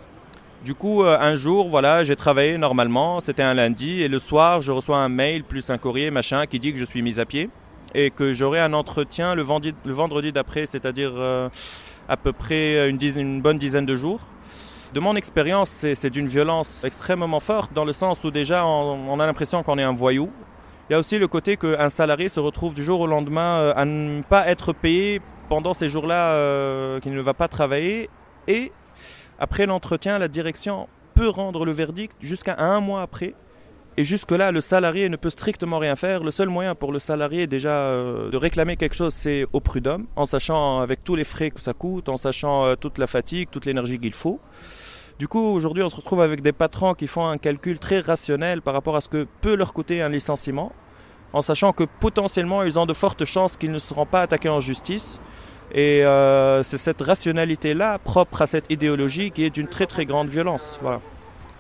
Du 0.63 0.75
coup, 0.75 1.03
euh, 1.03 1.17
un 1.19 1.35
jour, 1.35 1.69
voilà, 1.69 2.03
j'ai 2.03 2.15
travaillé 2.15 2.57
normalement, 2.57 3.19
c'était 3.19 3.41
un 3.41 3.55
lundi, 3.55 4.03
et 4.03 4.07
le 4.07 4.19
soir, 4.19 4.61
je 4.61 4.71
reçois 4.71 4.97
un 4.97 5.09
mail 5.09 5.43
plus 5.43 5.71
un 5.71 5.79
courrier, 5.79 6.11
machin, 6.11 6.45
qui 6.45 6.59
dit 6.59 6.71
que 6.71 6.77
je 6.77 6.85
suis 6.85 7.01
mis 7.01 7.19
à 7.19 7.25
pied 7.25 7.49
et 7.93 8.09
que 8.11 8.33
j'aurai 8.33 8.59
un 8.59 8.73
entretien 8.73 9.35
le 9.35 9.41
vendredi, 9.41 10.31
d'après, 10.31 10.65
c'est-à-dire 10.65 11.13
euh, 11.17 11.49
à 12.07 12.15
peu 12.15 12.31
près 12.31 12.89
une, 12.89 13.41
bonne 13.41 13.57
dizaine 13.57 13.85
de 13.85 13.95
jours. 13.95 14.21
De 14.93 14.99
mon 14.99 15.15
expérience, 15.15 15.69
c'est 15.69 16.09
d'une 16.09 16.27
violence 16.27 16.83
extrêmement 16.83 17.39
forte, 17.39 17.73
dans 17.73 17.85
le 17.85 17.93
sens 17.93 18.23
où 18.23 18.31
déjà 18.31 18.65
on, 18.65 19.19
a 19.19 19.25
l'impression 19.25 19.63
qu'on 19.63 19.77
est 19.77 19.83
un 19.83 19.93
voyou. 19.93 20.29
Il 20.89 20.93
y 20.93 20.95
a 20.95 20.99
aussi 20.99 21.17
le 21.17 21.27
côté 21.27 21.57
qu'un 21.57 21.89
salarié 21.89 22.29
se 22.29 22.39
retrouve 22.39 22.73
du 22.73 22.83
jour 22.83 22.99
au 22.99 23.07
lendemain 23.07 23.59
euh, 23.59 23.73
à 23.75 23.85
ne 23.85 24.21
pas 24.21 24.47
être 24.47 24.73
payé 24.73 25.21
pendant 25.51 25.73
ces 25.73 25.89
jours-là 25.89 26.35
euh, 26.35 27.01
qu'il 27.01 27.13
ne 27.13 27.19
va 27.19 27.33
pas 27.33 27.49
travailler. 27.49 28.09
Et 28.47 28.71
après 29.37 29.65
l'entretien, 29.65 30.17
la 30.17 30.29
direction 30.29 30.87
peut 31.13 31.27
rendre 31.27 31.65
le 31.65 31.73
verdict 31.73 32.15
jusqu'à 32.21 32.55
un 32.57 32.79
mois 32.79 33.01
après. 33.01 33.33
Et 33.97 34.05
jusque-là, 34.05 34.53
le 34.53 34.61
salarié 34.61 35.09
ne 35.09 35.17
peut 35.17 35.29
strictement 35.29 35.77
rien 35.77 35.97
faire. 35.97 36.23
Le 36.23 36.31
seul 36.31 36.47
moyen 36.47 36.73
pour 36.73 36.93
le 36.93 36.99
salarié 36.99 37.47
déjà 37.47 37.73
euh, 37.73 38.29
de 38.29 38.37
réclamer 38.37 38.77
quelque 38.77 38.95
chose, 38.95 39.13
c'est 39.13 39.45
au 39.51 39.59
prud'homme, 39.59 40.07
en 40.15 40.25
sachant 40.25 40.79
avec 40.79 41.03
tous 41.03 41.17
les 41.17 41.25
frais 41.25 41.51
que 41.51 41.59
ça 41.59 41.73
coûte, 41.73 42.07
en 42.07 42.15
sachant 42.15 42.63
euh, 42.63 42.75
toute 42.75 42.97
la 42.97 43.07
fatigue, 43.07 43.49
toute 43.51 43.65
l'énergie 43.65 43.99
qu'il 43.99 44.13
faut. 44.13 44.39
Du 45.19 45.27
coup, 45.27 45.43
aujourd'hui, 45.43 45.83
on 45.83 45.89
se 45.89 45.97
retrouve 45.97 46.21
avec 46.21 46.41
des 46.41 46.53
patrons 46.53 46.93
qui 46.93 47.07
font 47.07 47.27
un 47.27 47.37
calcul 47.37 47.77
très 47.77 47.99
rationnel 47.99 48.61
par 48.61 48.73
rapport 48.73 48.95
à 48.95 49.01
ce 49.01 49.09
que 49.09 49.27
peut 49.41 49.55
leur 49.55 49.73
coûter 49.73 50.01
un 50.01 50.07
licenciement, 50.07 50.71
en 51.33 51.41
sachant 51.41 51.73
que 51.73 51.83
potentiellement, 51.83 52.63
ils 52.63 52.79
ont 52.79 52.85
de 52.85 52.93
fortes 52.93 53.25
chances 53.25 53.57
qu'ils 53.57 53.73
ne 53.73 53.79
seront 53.79 54.05
pas 54.05 54.21
attaqués 54.21 54.47
en 54.47 54.61
justice. 54.61 55.19
Et 55.73 56.05
euh, 56.05 56.63
c'est 56.63 56.77
cette 56.77 57.01
rationalité-là, 57.01 57.97
propre 57.99 58.41
à 58.41 58.47
cette 58.47 58.69
idéologie, 58.69 59.31
qui 59.31 59.45
est 59.45 59.49
d'une 59.49 59.67
très 59.67 59.85
très 59.85 60.05
grande 60.05 60.27
violence. 60.27 60.77
Voilà. 60.81 60.99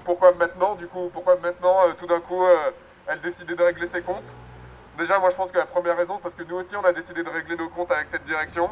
Pourquoi 0.03 0.33
maintenant, 0.33 0.75
du 0.75 0.87
coup, 0.87 1.09
pourquoi 1.13 1.37
maintenant, 1.41 1.87
euh, 1.87 1.93
tout 1.97 2.07
d'un 2.07 2.19
coup, 2.19 2.43
euh, 2.43 2.71
elle 3.07 3.21
décidait 3.21 3.55
de 3.55 3.63
régler 3.63 3.87
ses 3.87 4.01
comptes? 4.01 4.27
Déjà, 4.97 5.17
moi 5.19 5.29
je 5.29 5.35
pense 5.35 5.51
que 5.51 5.57
la 5.57 5.65
première 5.65 5.95
raison, 5.95 6.15
c'est 6.17 6.23
parce 6.23 6.35
que 6.35 6.43
nous 6.43 6.57
aussi, 6.57 6.75
on 6.75 6.83
a 6.83 6.91
décidé 6.91 7.23
de 7.23 7.29
régler 7.29 7.55
nos 7.55 7.69
comptes 7.69 7.91
avec 7.91 8.07
cette 8.11 8.25
direction. 8.25 8.69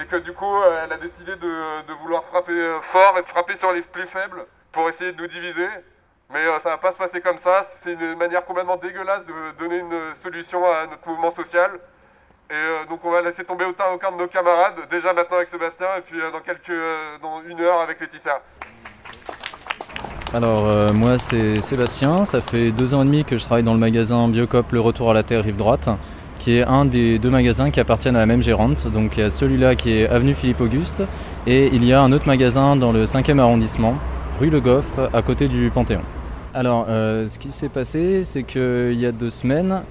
Et 0.00 0.04
que 0.06 0.16
du 0.16 0.32
coup, 0.32 0.62
elle 0.84 0.92
a 0.92 0.98
décidé 0.98 1.34
de, 1.36 1.92
vouloir 2.02 2.24
frapper 2.24 2.78
fort 2.92 3.18
et 3.18 3.22
frapper 3.22 3.56
sur 3.56 3.72
les 3.72 3.82
plus 3.82 4.06
faibles 4.06 4.44
pour 4.70 4.88
essayer 4.88 5.12
de 5.12 5.20
nous 5.20 5.28
diviser. 5.28 5.68
Mais 6.30 6.44
ça 6.60 6.70
va 6.70 6.78
pas 6.78 6.92
se 6.92 6.98
passer 6.98 7.20
comme 7.20 7.38
ça. 7.38 7.66
C'est 7.82 7.94
une 7.94 8.16
manière 8.16 8.44
complètement 8.44 8.76
dégueulasse 8.76 9.24
de 9.26 9.58
donner 9.58 9.78
une 9.78 10.14
solution 10.22 10.64
à 10.64 10.86
notre 10.86 11.08
mouvement 11.08 11.32
social. 11.32 11.70
Et 12.50 12.54
euh, 12.54 12.88
donc 12.88 13.00
on 13.04 13.10
va 13.10 13.20
laisser 13.20 13.44
tomber 13.44 13.66
autant 13.66 13.84
aucun 13.94 14.10
de 14.10 14.16
nos 14.16 14.26
camarades, 14.26 14.76
déjà 14.90 15.12
maintenant 15.12 15.36
avec 15.36 15.48
Sébastien, 15.48 15.86
et 15.98 16.00
puis 16.00 16.18
euh, 16.18 16.30
dans 16.32 16.40
quelques, 16.40 16.70
euh, 16.70 17.18
dans 17.20 17.42
une 17.46 17.60
heure 17.60 17.78
avec 17.80 18.00
Laetitia. 18.00 18.40
Alors 20.32 20.94
moi 20.94 21.18
c'est 21.18 21.60
Sébastien, 21.60 22.24
ça 22.24 22.40
fait 22.40 22.70
deux 22.70 22.94
ans 22.94 23.02
et 23.02 23.04
demi 23.04 23.24
que 23.26 23.36
je 23.36 23.44
travaille 23.44 23.64
dans 23.64 23.74
le 23.74 23.78
magasin 23.78 24.28
Biocop 24.28 24.72
Le 24.72 24.80
Retour 24.80 25.10
à 25.10 25.14
la 25.14 25.22
Terre 25.22 25.44
Rive 25.44 25.56
Droite, 25.56 25.90
qui 26.38 26.56
est 26.56 26.62
un 26.62 26.86
des 26.86 27.18
deux 27.18 27.28
magasins 27.28 27.70
qui 27.70 27.80
appartiennent 27.80 28.16
à 28.16 28.20
la 28.20 28.26
même 28.26 28.42
gérante. 28.42 28.86
Donc 28.86 29.18
il 29.18 29.20
y 29.20 29.22
a 29.24 29.30
celui-là 29.30 29.74
qui 29.74 29.98
est 29.98 30.08
avenue 30.08 30.32
Philippe 30.32 30.62
Auguste, 30.62 31.02
et 31.46 31.66
il 31.66 31.84
y 31.84 31.92
a 31.92 32.00
un 32.00 32.12
autre 32.12 32.26
magasin 32.26 32.76
dans 32.76 32.92
le 32.92 33.04
5e 33.04 33.38
arrondissement, 33.40 33.94
rue 34.40 34.48
Le 34.48 34.60
Goff, 34.60 34.98
à 35.12 35.20
côté 35.20 35.48
du 35.48 35.70
Panthéon. 35.70 36.02
Alors 36.54 36.86
ce 36.86 37.38
qui 37.38 37.50
s'est 37.50 37.68
passé, 37.68 38.24
c'est 38.24 38.42
qu'il 38.42 38.98
y 38.98 39.04
a 39.04 39.12
deux 39.12 39.30
semaines, 39.30 39.82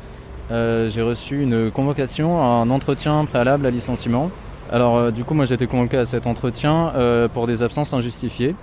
euh, 0.52 0.90
j'ai 0.90 1.02
reçu 1.02 1.42
une 1.42 1.72
convocation 1.72 2.42
à 2.42 2.46
un 2.46 2.70
entretien 2.70 3.26
préalable 3.26 3.66
à 3.66 3.70
licenciement. 3.70 4.32
Alors 4.72 4.98
euh, 4.98 5.12
du 5.12 5.24
coup 5.24 5.34
moi 5.34 5.46
j'ai 5.46 5.56
été 5.56 5.68
convoqué 5.68 5.98
à 5.98 6.06
cet 6.06 6.28
entretien 6.28 6.94
euh, 6.96 7.28
pour 7.28 7.48
des 7.48 7.64
absences 7.64 7.94
injustifiées. 7.94 8.56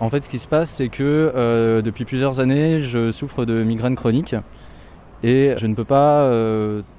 En 0.00 0.10
fait 0.10 0.24
ce 0.24 0.28
qui 0.28 0.38
se 0.38 0.48
passe 0.48 0.70
c'est 0.70 0.88
que 0.88 1.82
depuis 1.84 2.04
plusieurs 2.04 2.40
années 2.40 2.80
je 2.80 3.12
souffre 3.12 3.44
de 3.44 3.62
migraines 3.62 3.96
chroniques 3.96 4.34
et 5.22 5.54
je 5.58 5.66
ne 5.66 5.74
peux 5.74 5.84
pas 5.84 6.26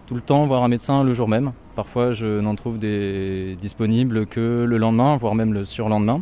tout 0.06 0.16
le 0.16 0.22
temps 0.22 0.46
voir 0.46 0.64
un 0.64 0.68
médecin 0.68 1.04
le 1.04 1.14
jour 1.14 1.28
même. 1.28 1.54
Parfois, 1.76 2.12
je 2.12 2.42
n'en 2.42 2.56
trouve 2.56 2.78
des 2.78 3.58
disponibles 3.62 4.26
que 4.26 4.66
le 4.68 4.78
lendemain, 4.78 5.16
voire 5.16 5.36
même 5.36 5.54
le 5.54 5.64
surlendemain. 5.64 6.22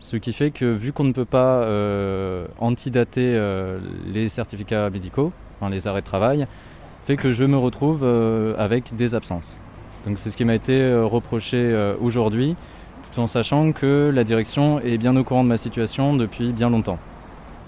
Ce 0.00 0.16
qui 0.18 0.34
fait 0.34 0.50
que 0.50 0.66
vu 0.66 0.92
qu'on 0.92 1.04
ne 1.04 1.12
peut 1.12 1.24
pas 1.24 1.62
euh, 1.62 2.46
antidater 2.58 3.32
euh, 3.34 3.78
les 4.06 4.28
certificats 4.28 4.90
médicaux, 4.90 5.32
enfin 5.56 5.70
les 5.70 5.86
arrêts 5.86 6.02
de 6.02 6.06
travail, 6.06 6.46
fait 7.04 7.16
que 7.16 7.32
je 7.32 7.44
me 7.44 7.56
retrouve 7.56 8.00
euh, 8.02 8.54
avec 8.58 8.96
des 8.96 9.14
absences. 9.14 9.56
Donc 10.06 10.18
c'est 10.18 10.30
ce 10.30 10.36
qui 10.36 10.44
m'a 10.44 10.54
été 10.54 10.80
euh, 10.80 11.04
reproché 11.04 11.56
euh, 11.58 11.94
aujourd'hui, 12.00 12.56
tout 13.12 13.20
en 13.20 13.26
sachant 13.26 13.72
que 13.72 14.10
la 14.12 14.24
direction 14.24 14.80
est 14.80 14.98
bien 14.98 15.14
au 15.16 15.24
courant 15.24 15.44
de 15.44 15.48
ma 15.48 15.56
situation 15.56 16.14
depuis 16.14 16.52
bien 16.52 16.70
longtemps. 16.70 16.98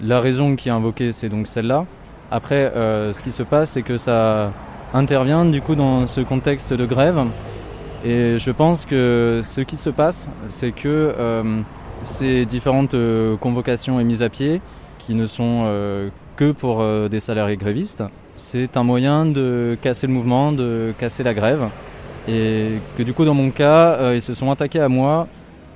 La 0.01 0.19
raison 0.19 0.55
qui 0.55 0.69
est 0.69 0.71
invoquée, 0.71 1.11
c'est 1.11 1.29
donc 1.29 1.47
celle-là. 1.47 1.85
Après, 2.29 2.71
ce 2.75 3.23
qui 3.23 3.31
se 3.31 3.41
passe, 3.41 3.71
c'est 3.71 3.81
que 3.81 3.95
ça 3.95 4.51
intervient 4.93 5.45
du 5.45 5.61
coup 5.61 5.75
dans 5.75 6.05
ce 6.05 6.21
contexte 6.21 6.73
de 6.73 6.85
grève. 6.85 7.23
Et 8.05 8.37
je 8.37 8.51
pense 8.51 8.85
que 8.85 9.41
ce 9.43 9.61
qui 9.61 9.77
se 9.77 9.89
passe, 9.89 10.29
c'est 10.49 10.71
que 10.71 11.15
ces 12.03 12.45
différentes 12.45 12.95
convocations 13.39 13.99
et 13.99 14.03
mises 14.03 14.21
à 14.21 14.29
pied, 14.29 14.61
qui 14.99 15.15
ne 15.15 15.25
sont 15.25 15.65
que 16.35 16.51
pour 16.51 16.83
des 17.09 17.19
salariés 17.21 17.57
grévistes, 17.57 18.03
c'est 18.37 18.77
un 18.77 18.83
moyen 18.83 19.25
de 19.25 19.77
casser 19.81 20.07
le 20.07 20.13
mouvement, 20.13 20.51
de 20.51 20.93
casser 20.97 21.23
la 21.23 21.33
grève. 21.33 21.69
Et 22.27 22.79
que 22.97 23.03
du 23.03 23.13
coup, 23.13 23.25
dans 23.25 23.33
mon 23.33 23.51
cas, 23.51 23.95
euh, 23.95 24.15
ils 24.15 24.21
se 24.21 24.33
sont 24.33 24.51
attaqués 24.51 24.79
à 24.79 24.89
moi 24.89 25.27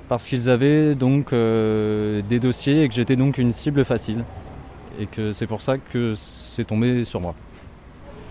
parce 0.08 0.26
qu'ils 0.26 0.50
avaient 0.50 0.94
donc 0.94 1.32
euh, 1.32 2.20
des 2.28 2.38
dossiers 2.38 2.82
et 2.82 2.88
que 2.88 2.94
j'étais 2.94 3.16
donc 3.16 3.38
une 3.38 3.52
cible 3.52 3.84
facile. 3.84 4.24
Et 5.00 5.06
que 5.06 5.32
c'est 5.32 5.46
pour 5.46 5.62
ça 5.62 5.78
que 5.78 6.14
c'est 6.14 6.64
tombé 6.64 7.04
sur 7.04 7.20
moi. 7.20 7.34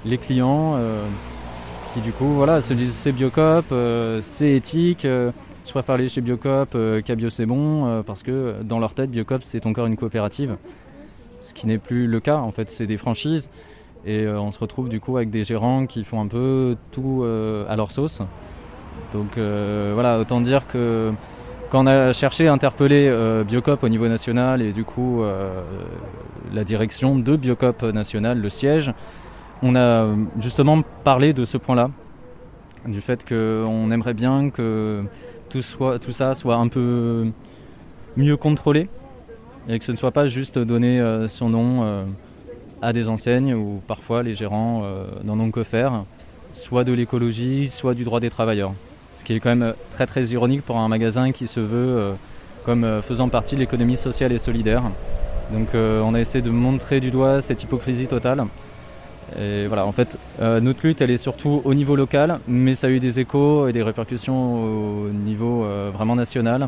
Les 0.05 0.17
clients 0.17 0.75
euh, 0.75 1.05
qui 1.93 2.01
du 2.01 2.11
coup 2.11 2.33
voilà, 2.33 2.61
se 2.61 2.73
disent 2.73 2.93
c'est 2.93 3.11
Biocop, 3.11 3.65
c'est 4.21 4.53
éthique, 4.53 5.03
je 5.03 5.71
préfère 5.71 5.95
aller 5.95 6.09
chez 6.09 6.21
Biocop 6.21 6.77
qu'à 7.03 7.15
c'est 7.29 7.45
bon, 7.45 8.03
parce 8.05 8.23
que 8.23 8.55
dans 8.63 8.79
leur 8.79 8.93
tête, 8.93 9.09
Biocop 9.09 9.41
c'est 9.43 9.65
encore 9.65 9.87
une 9.87 9.97
coopérative. 9.97 10.55
Ce 11.41 11.53
qui 11.53 11.65
n'est 11.65 11.79
plus 11.79 12.05
le 12.05 12.19
cas, 12.19 12.37
en 12.37 12.51
fait, 12.51 12.69
c'est 12.69 12.85
des 12.85 12.97
franchises. 12.97 13.49
Et 14.05 14.21
euh, 14.21 14.39
on 14.39 14.51
se 14.51 14.59
retrouve 14.59 14.89
du 14.89 14.99
coup 14.99 15.17
avec 15.17 15.29
des 15.29 15.43
gérants 15.43 15.85
qui 15.85 16.03
font 16.03 16.21
un 16.21 16.27
peu 16.27 16.75
tout 16.91 17.21
euh, 17.23 17.65
à 17.69 17.75
leur 17.75 17.91
sauce. 17.91 18.19
Donc 19.13 19.37
euh, 19.37 19.91
voilà, 19.93 20.19
autant 20.19 20.41
dire 20.41 20.67
que 20.67 21.11
quand 21.69 21.83
on 21.83 21.87
a 21.87 22.11
cherché 22.13 22.47
à 22.47 22.53
interpeller 22.53 23.09
Biocop 23.47 23.83
au 23.83 23.89
niveau 23.89 24.07
national 24.07 24.61
et 24.61 24.73
du 24.73 24.83
coup 24.83 25.23
la 26.53 26.65
direction 26.65 27.17
de 27.17 27.35
Biocop 27.37 27.83
national, 27.83 28.39
le 28.39 28.49
siège, 28.49 28.91
on 29.63 29.75
a 29.77 30.07
justement 30.37 30.81
parlé 31.05 31.31
de 31.31 31.45
ce 31.45 31.57
point-là, 31.57 31.89
du 32.85 32.99
fait 32.99 33.25
qu'on 33.25 33.89
aimerait 33.89 34.13
bien 34.13 34.49
que 34.49 35.03
tout, 35.49 35.61
soit, 35.61 35.97
tout 35.99 36.11
ça 36.11 36.33
soit 36.33 36.55
un 36.55 36.67
peu 36.67 37.27
mieux 38.17 38.35
contrôlé 38.35 38.89
et 39.69 39.79
que 39.79 39.85
ce 39.85 39.93
ne 39.93 39.97
soit 39.97 40.11
pas 40.11 40.27
juste 40.27 40.59
donner 40.59 41.01
son 41.29 41.47
nom 41.49 42.05
à 42.81 42.93
des 42.93 43.07
enseignes 43.07 43.53
où 43.53 43.81
parfois 43.87 44.23
les 44.23 44.35
gérants 44.35 44.81
euh, 44.83 45.05
n'en 45.23 45.39
ont 45.39 45.51
que 45.51 45.63
faire, 45.63 46.03
soit 46.53 46.83
de 46.83 46.93
l'écologie, 46.93 47.69
soit 47.69 47.93
du 47.93 48.03
droit 48.03 48.19
des 48.19 48.29
travailleurs. 48.29 48.73
Ce 49.15 49.23
qui 49.23 49.33
est 49.33 49.39
quand 49.39 49.55
même 49.55 49.73
très 49.93 50.07
très 50.07 50.25
ironique 50.25 50.63
pour 50.63 50.77
un 50.77 50.87
magasin 50.87 51.31
qui 51.31 51.47
se 51.47 51.59
veut 51.59 51.97
euh, 51.97 52.13
comme 52.65 52.83
euh, 52.83 53.01
faisant 53.01 53.29
partie 53.29 53.55
de 53.55 53.59
l'économie 53.59 53.97
sociale 53.97 54.31
et 54.31 54.37
solidaire. 54.37 54.83
Donc 55.51 55.69
euh, 55.75 56.01
on 56.01 56.13
a 56.13 56.19
essayé 56.19 56.41
de 56.41 56.49
montrer 56.49 56.99
du 56.99 57.11
doigt 57.11 57.41
cette 57.41 57.63
hypocrisie 57.63 58.07
totale. 58.07 58.45
Et 59.39 59.67
voilà, 59.67 59.85
en 59.85 59.91
fait, 59.91 60.17
euh, 60.41 60.59
notre 60.59 60.85
lutte, 60.85 61.01
elle 61.01 61.11
est 61.11 61.17
surtout 61.17 61.61
au 61.63 61.73
niveau 61.73 61.95
local, 61.95 62.39
mais 62.47 62.73
ça 62.73 62.87
a 62.87 62.89
eu 62.89 62.99
des 62.99 63.19
échos 63.19 63.67
et 63.67 63.73
des 63.73 63.83
répercussions 63.83 65.05
au 65.05 65.09
niveau 65.09 65.63
euh, 65.63 65.89
vraiment 65.93 66.15
national. 66.15 66.67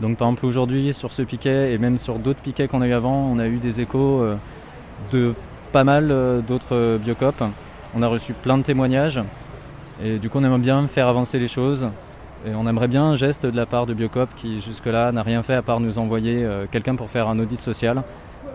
Donc 0.00 0.16
par 0.16 0.28
exemple 0.28 0.46
aujourd'hui 0.46 0.94
sur 0.94 1.12
ce 1.12 1.22
piquet 1.22 1.72
et 1.72 1.78
même 1.78 1.98
sur 1.98 2.18
d'autres 2.18 2.40
piquets 2.40 2.68
qu'on 2.68 2.82
a 2.82 2.86
eu 2.86 2.92
avant, 2.92 3.30
on 3.32 3.38
a 3.38 3.48
eu 3.48 3.58
des 3.58 3.80
échos 3.80 4.22
euh, 4.22 4.36
de 5.12 5.34
pas 5.72 5.84
mal 5.84 6.10
euh, 6.10 6.40
d'autres 6.40 6.74
euh, 6.74 6.98
biocop. 6.98 7.42
On 7.94 8.02
a 8.02 8.08
reçu 8.08 8.32
plein 8.32 8.58
de 8.58 8.62
témoignages 8.62 9.20
et 10.02 10.18
du 10.18 10.28
coup 10.30 10.38
on 10.38 10.44
aimerait 10.44 10.58
bien 10.58 10.86
faire 10.88 11.08
avancer 11.08 11.38
les 11.38 11.48
choses. 11.48 11.88
Et 12.46 12.54
on 12.54 12.68
aimerait 12.68 12.88
bien 12.88 13.04
un 13.04 13.16
geste 13.16 13.44
de 13.46 13.56
la 13.56 13.66
part 13.66 13.84
de 13.86 13.94
Biocop 13.94 14.28
qui 14.36 14.60
jusque-là 14.60 15.10
n'a 15.10 15.24
rien 15.24 15.42
fait 15.42 15.54
à 15.54 15.62
part 15.62 15.80
nous 15.80 15.98
envoyer 15.98 16.44
euh, 16.44 16.66
quelqu'un 16.70 16.94
pour 16.94 17.10
faire 17.10 17.26
un 17.26 17.36
audit 17.40 17.60
social 17.60 18.04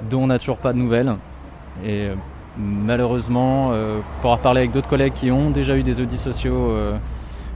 dont 0.10 0.24
on 0.24 0.27
n'a 0.27 0.39
toujours 0.39 0.58
pas 0.58 0.72
de 0.72 0.77
nouvelles. 0.77 1.13
Et 1.86 2.08
malheureusement, 2.58 3.72
pour 4.22 4.32
avoir 4.32 4.39
parlé 4.39 4.60
avec 4.60 4.72
d'autres 4.72 4.88
collègues 4.88 5.13
qui 5.13 5.32
ont 5.32 5.50
déjà 5.50 5.75
eu 5.75 5.84
des 5.84 6.00
audits 6.00 6.17
sociaux 6.17 6.74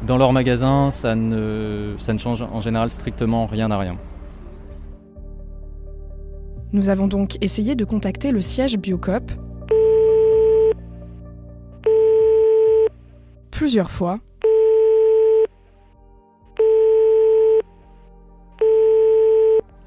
dans 0.06 0.18
leur 0.18 0.34
magasin, 0.34 0.90
ça 0.90 1.16
ne 1.16 1.96
change 2.18 2.42
en 2.42 2.62
général 2.62 2.90
strictement 2.90 3.46
rien 3.46 3.70
à 3.70 3.78
rien. 3.78 3.96
Nous 6.74 6.90
avons 6.90 7.08
donc 7.08 7.38
essayé 7.40 7.76
de 7.76 7.86
contacter 7.86 8.32
le 8.32 8.42
siège 8.42 8.78
Biocop 8.78 9.32
fois. 13.90 14.20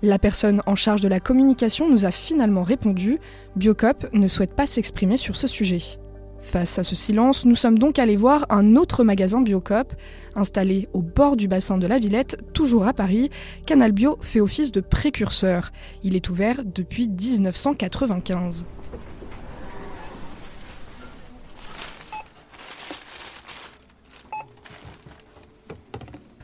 La 0.03 0.19
personne 0.19 0.63
en 0.67 0.77
charge 0.77 1.03
de 1.03 1.09
la 1.09 1.21
communication 1.21 1.89
nous 1.89 2.07
a 2.07 2.11
finalement 2.11 2.63
répondu 2.63 3.19
Biocop 3.57 4.07
ne 4.15 4.29
souhaite 4.29 4.55
pas 4.55 4.67
s'exprimer 4.67 5.17
sur 5.17 5.37
ce 5.37 5.47
sujet. 5.47 5.83
Face 6.39 6.79
à 6.79 6.83
ce 6.83 6.95
silence, 6.95 7.45
nous 7.45 7.55
sommes 7.55 7.79
donc 7.79 7.99
allés 7.99 8.17
voir 8.17 8.47
un 8.49 8.77
autre 8.77 9.05
magasin 9.05 9.43
Biocop, 9.43 9.93
installé 10.35 10.89
au 10.95 11.03
bord 11.03 11.37
du 11.37 11.49
bassin 11.49 11.77
de 11.77 11.87
la 11.87 11.99
Villette, 11.99 12.39
toujours 12.55 12.87
à 12.87 12.95
Paris. 12.95 13.31
Canal 13.67 13.93
Bio 13.93 14.17
fait 14.23 14.41
office 14.41 14.73
de 14.73 14.81
précurseur. 14.81 15.71
Il 16.03 16.17
est 16.17 16.31
ouvert 16.31 16.63
depuis 16.65 17.09
1995. 17.09 18.65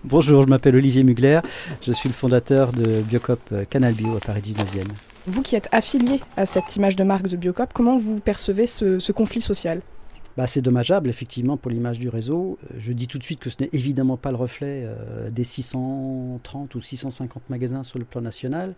Bonjour, 0.09 0.45
je 0.45 0.49
m'appelle 0.49 0.77
Olivier 0.77 1.03
Mugler, 1.03 1.41
je 1.85 1.91
suis 1.91 2.09
le 2.09 2.15
fondateur 2.15 2.71
de 2.71 3.03
Biocop 3.03 3.41
euh, 3.51 3.65
Canal 3.65 3.93
Bio 3.93 4.17
à 4.17 4.21
Paris 4.21 4.41
19e. 4.41 4.87
Vous 5.27 5.43
qui 5.43 5.57
êtes 5.57 5.69
affilié 5.73 6.21
à 6.37 6.47
cette 6.47 6.77
image 6.77 6.95
de 6.95 7.03
marque 7.03 7.27
de 7.27 7.37
Biocop, 7.37 7.73
comment 7.73 7.99
vous 7.99 8.21
percevez 8.21 8.69
ce, 8.69 9.01
ce 9.01 9.11
conflit 9.11 9.43
social? 9.43 9.81
Bah, 10.37 10.47
c'est 10.47 10.61
dommageable 10.61 11.09
effectivement 11.09 11.57
pour 11.57 11.73
l'image 11.73 11.99
du 11.99 12.09
réseau. 12.09 12.57
Euh, 12.71 12.77
Je 12.79 12.93
dis 12.93 13.09
tout 13.09 13.19
de 13.19 13.25
suite 13.25 13.41
que 13.41 13.51
ce 13.51 13.57
n'est 13.59 13.71
évidemment 13.73 14.17
pas 14.17 14.31
le 14.31 14.37
reflet 14.37 14.85
euh, 14.85 15.29
des 15.31 15.43
630 15.43 16.75
ou 16.77 16.81
650 16.81 17.51
magasins 17.51 17.83
sur 17.83 17.99
le 17.99 18.05
plan 18.05 18.21
national. 18.21 18.77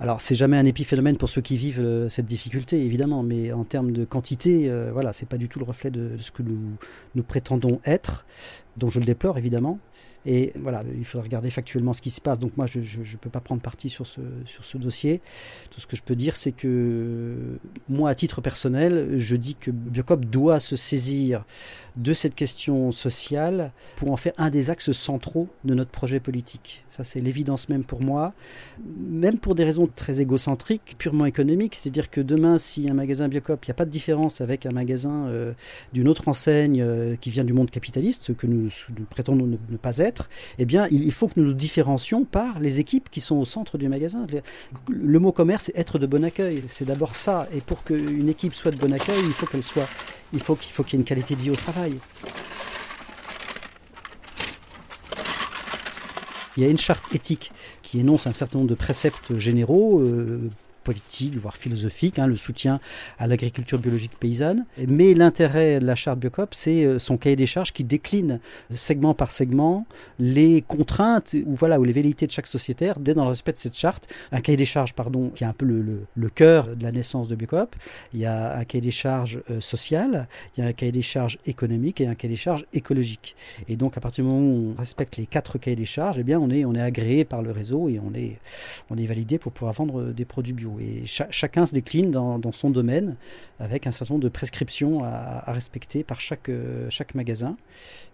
Alors 0.00 0.20
c'est 0.20 0.34
jamais 0.34 0.56
un 0.56 0.64
épiphénomène 0.66 1.16
pour 1.16 1.30
ceux 1.30 1.40
qui 1.40 1.56
vivent 1.56 1.80
euh, 1.80 2.08
cette 2.08 2.26
difficulté 2.26 2.80
évidemment, 2.84 3.22
mais 3.22 3.52
en 3.52 3.64
termes 3.64 3.92
de 3.92 4.04
quantité, 4.04 4.68
euh, 4.68 4.90
voilà, 4.92 5.12
c'est 5.12 5.28
pas 5.28 5.36
du 5.38 5.48
tout 5.48 5.58
le 5.58 5.64
reflet 5.64 5.90
de, 5.90 6.16
de 6.16 6.22
ce 6.22 6.30
que 6.30 6.42
nous, 6.42 6.58
nous 7.14 7.22
prétendons 7.22 7.80
être, 7.84 8.26
dont 8.76 8.90
je 8.90 8.98
le 8.98 9.06
déplore 9.06 9.38
évidemment. 9.38 9.78
Et 10.26 10.52
voilà, 10.56 10.82
il 10.96 11.04
faudra 11.04 11.24
regarder 11.24 11.50
factuellement 11.50 11.92
ce 11.92 12.00
qui 12.00 12.10
se 12.10 12.20
passe. 12.20 12.38
Donc 12.38 12.56
moi, 12.56 12.66
je 12.66 12.78
ne 12.78 13.16
peux 13.20 13.30
pas 13.30 13.40
prendre 13.40 13.60
parti 13.60 13.90
sur 13.90 14.06
ce, 14.06 14.20
sur 14.46 14.64
ce 14.64 14.78
dossier. 14.78 15.20
Tout 15.70 15.80
ce 15.80 15.86
que 15.86 15.96
je 15.96 16.02
peux 16.02 16.16
dire, 16.16 16.36
c'est 16.36 16.52
que 16.52 17.58
moi, 17.88 18.10
à 18.10 18.14
titre 18.14 18.40
personnel, 18.40 19.18
je 19.18 19.36
dis 19.36 19.54
que 19.54 19.70
Biocop 19.70 20.24
doit 20.24 20.60
se 20.60 20.76
saisir 20.76 21.44
de 21.96 22.12
cette 22.12 22.34
question 22.34 22.90
sociale 22.90 23.72
pour 23.96 24.10
en 24.10 24.16
faire 24.16 24.32
un 24.36 24.50
des 24.50 24.70
axes 24.70 24.92
centraux 24.92 25.48
de 25.64 25.74
notre 25.74 25.90
projet 25.90 26.18
politique. 26.20 26.84
Ça, 26.88 27.04
c'est 27.04 27.20
l'évidence 27.20 27.68
même 27.68 27.84
pour 27.84 28.00
moi, 28.02 28.34
même 28.84 29.38
pour 29.38 29.54
des 29.54 29.64
raisons 29.64 29.88
très 29.94 30.20
égocentriques, 30.20 30.96
purement 30.98 31.26
économiques. 31.26 31.74
C'est-à-dire 31.74 32.10
que 32.10 32.20
demain, 32.20 32.58
si 32.58 32.88
un 32.88 32.94
magasin 32.94 33.28
Biocop, 33.28 33.64
il 33.64 33.68
n'y 33.68 33.72
a 33.72 33.74
pas 33.74 33.84
de 33.84 33.90
différence 33.90 34.40
avec 34.40 34.66
un 34.66 34.70
magasin 34.70 35.26
euh, 35.26 35.52
d'une 35.92 36.08
autre 36.08 36.28
enseigne 36.28 36.80
euh, 36.82 37.16
qui 37.16 37.30
vient 37.30 37.44
du 37.44 37.52
monde 37.52 37.70
capitaliste, 37.70 38.24
ce 38.24 38.32
que 38.32 38.46
nous, 38.46 38.70
prétendons 39.10 39.46
ne, 39.46 39.76
pas 39.76 39.98
être, 39.98 40.13
eh 40.58 40.64
bien, 40.64 40.86
il, 40.90 41.12
faut 41.12 41.28
que 41.28 41.34
nous 41.36 41.46
nous 41.46 41.54
différencions 41.54 42.24
par 42.24 42.60
les 42.60 42.80
équipes 42.80 43.08
qui 43.10 43.20
sont 43.20 43.36
au 43.36 43.44
centre 43.44 43.78
du 43.78 43.88
magasin. 43.88 44.26
Le, 44.88 45.18
mot 45.18 45.32
commerce, 45.32 45.64
c'est 45.64 45.76
être 45.76 45.98
de 45.98 46.06
bon 46.06 46.24
accueil. 46.24 46.62
C'est 46.66 46.84
d'abord 46.84 47.14
ça. 47.14 47.46
Et 47.52 47.60
pour 47.60 47.84
qu'une 47.84 48.28
équipe 48.28 48.54
soit 48.54 48.70
de 48.70 48.76
bon 48.76 48.92
accueil, 48.92 49.20
il 49.24 49.32
faut 49.32 49.46
qu'elle 49.46 49.62
soit 49.62 49.88
il 50.32 50.40
faut 50.40 50.56
qu'il 50.56 50.72
faut 50.72 50.82
qu'il 50.82 50.94
y 50.94 50.96
ait 50.96 51.00
une 51.02 51.06
qualité 51.06 51.36
de 51.36 51.40
vie 51.40 51.50
au 51.50 51.56
travail. 51.56 51.98
Il 56.56 56.62
y 56.62 56.66
a 56.66 56.68
une 56.68 56.78
charte 56.78 57.14
éthique 57.14 57.52
qui 57.82 58.00
énonce 58.00 58.26
un 58.26 58.32
certain 58.32 58.58
nombre 58.58 58.70
de 58.70 58.76
préceptes 58.76 59.38
généraux, 59.38 60.00
euh, 60.00 60.50
politique, 60.84 61.36
voire 61.36 61.56
philosophique, 61.56 62.18
hein, 62.18 62.26
le 62.26 62.36
soutien 62.36 62.78
à 63.18 63.26
l'agriculture 63.26 63.78
biologique 63.78 64.12
paysanne. 64.20 64.66
Mais 64.86 65.14
l'intérêt 65.14 65.80
de 65.80 65.86
la 65.86 65.94
charte 65.94 66.18
Biocop, 66.20 66.54
c'est 66.54 66.84
euh, 66.84 66.98
son 66.98 67.16
cahier 67.16 67.36
des 67.36 67.46
charges 67.46 67.72
qui 67.72 67.82
décline 67.82 68.38
segment 68.74 69.14
par 69.14 69.32
segment 69.32 69.86
les 70.18 70.62
contraintes 70.62 71.34
ou 71.46 71.54
voilà 71.54 71.80
ou 71.80 71.84
les 71.84 71.92
velléités 71.92 72.26
de 72.26 72.32
chaque 72.32 72.46
sociétaire 72.46 73.00
dès 73.00 73.14
dans 73.14 73.24
le 73.24 73.30
respect 73.30 73.52
de 73.52 73.56
cette 73.56 73.76
charte. 73.76 74.08
Un 74.30 74.40
cahier 74.40 74.56
des 74.56 74.64
charges, 74.66 74.92
pardon, 74.92 75.30
qui 75.34 75.44
est 75.44 75.46
un 75.46 75.52
peu 75.52 75.64
le, 75.64 76.04
le, 76.14 76.28
cœur 76.28 76.76
de 76.76 76.82
la 76.82 76.92
naissance 76.92 77.28
de 77.28 77.34
Biocop. 77.34 77.74
Il 78.12 78.20
y 78.20 78.26
a 78.26 78.58
un 78.58 78.64
cahier 78.64 78.82
des 78.82 78.90
charges 78.90 79.40
euh, 79.50 79.60
social, 79.60 80.28
il 80.56 80.62
y 80.62 80.66
a 80.66 80.68
un 80.68 80.72
cahier 80.72 80.92
des 80.92 81.02
charges 81.02 81.38
économique 81.46 82.00
et 82.00 82.06
un 82.06 82.14
cahier 82.14 82.34
des 82.34 82.40
charges 82.40 82.66
écologique. 82.72 83.34
Et 83.68 83.76
donc 83.76 83.96
à 83.96 84.00
partir 84.00 84.24
du 84.24 84.30
moment 84.30 84.46
où 84.46 84.74
on 84.76 84.78
respecte 84.78 85.16
les 85.16 85.26
quatre 85.26 85.58
cahiers 85.58 85.76
des 85.76 85.86
charges, 85.86 86.18
eh 86.18 86.22
bien 86.22 86.38
on 86.38 86.50
est 86.50 86.64
on 86.64 86.74
est 86.74 86.80
agréé 86.80 87.24
par 87.24 87.42
le 87.42 87.50
réseau 87.50 87.88
et 87.88 87.98
on 87.98 88.14
est 88.14 88.38
on 88.90 88.98
est 88.98 89.06
validé 89.06 89.38
pour 89.38 89.52
pouvoir 89.52 89.74
vendre 89.74 90.12
des 90.12 90.24
produits 90.24 90.52
bio. 90.52 90.73
Chacun 91.06 91.66
se 91.66 91.74
décline 91.74 92.10
dans, 92.10 92.52
son 92.52 92.70
domaine 92.70 93.16
avec 93.58 93.86
un 93.86 93.92
certain 93.92 94.14
nombre 94.14 94.24
de 94.24 94.28
prescriptions 94.28 95.04
à, 95.04 95.42
à 95.46 95.52
respecter 95.52 96.04
par 96.04 96.20
chaque, 96.20 96.48
euh, 96.48 96.86
chaque 96.90 97.14
magasin. 97.14 97.56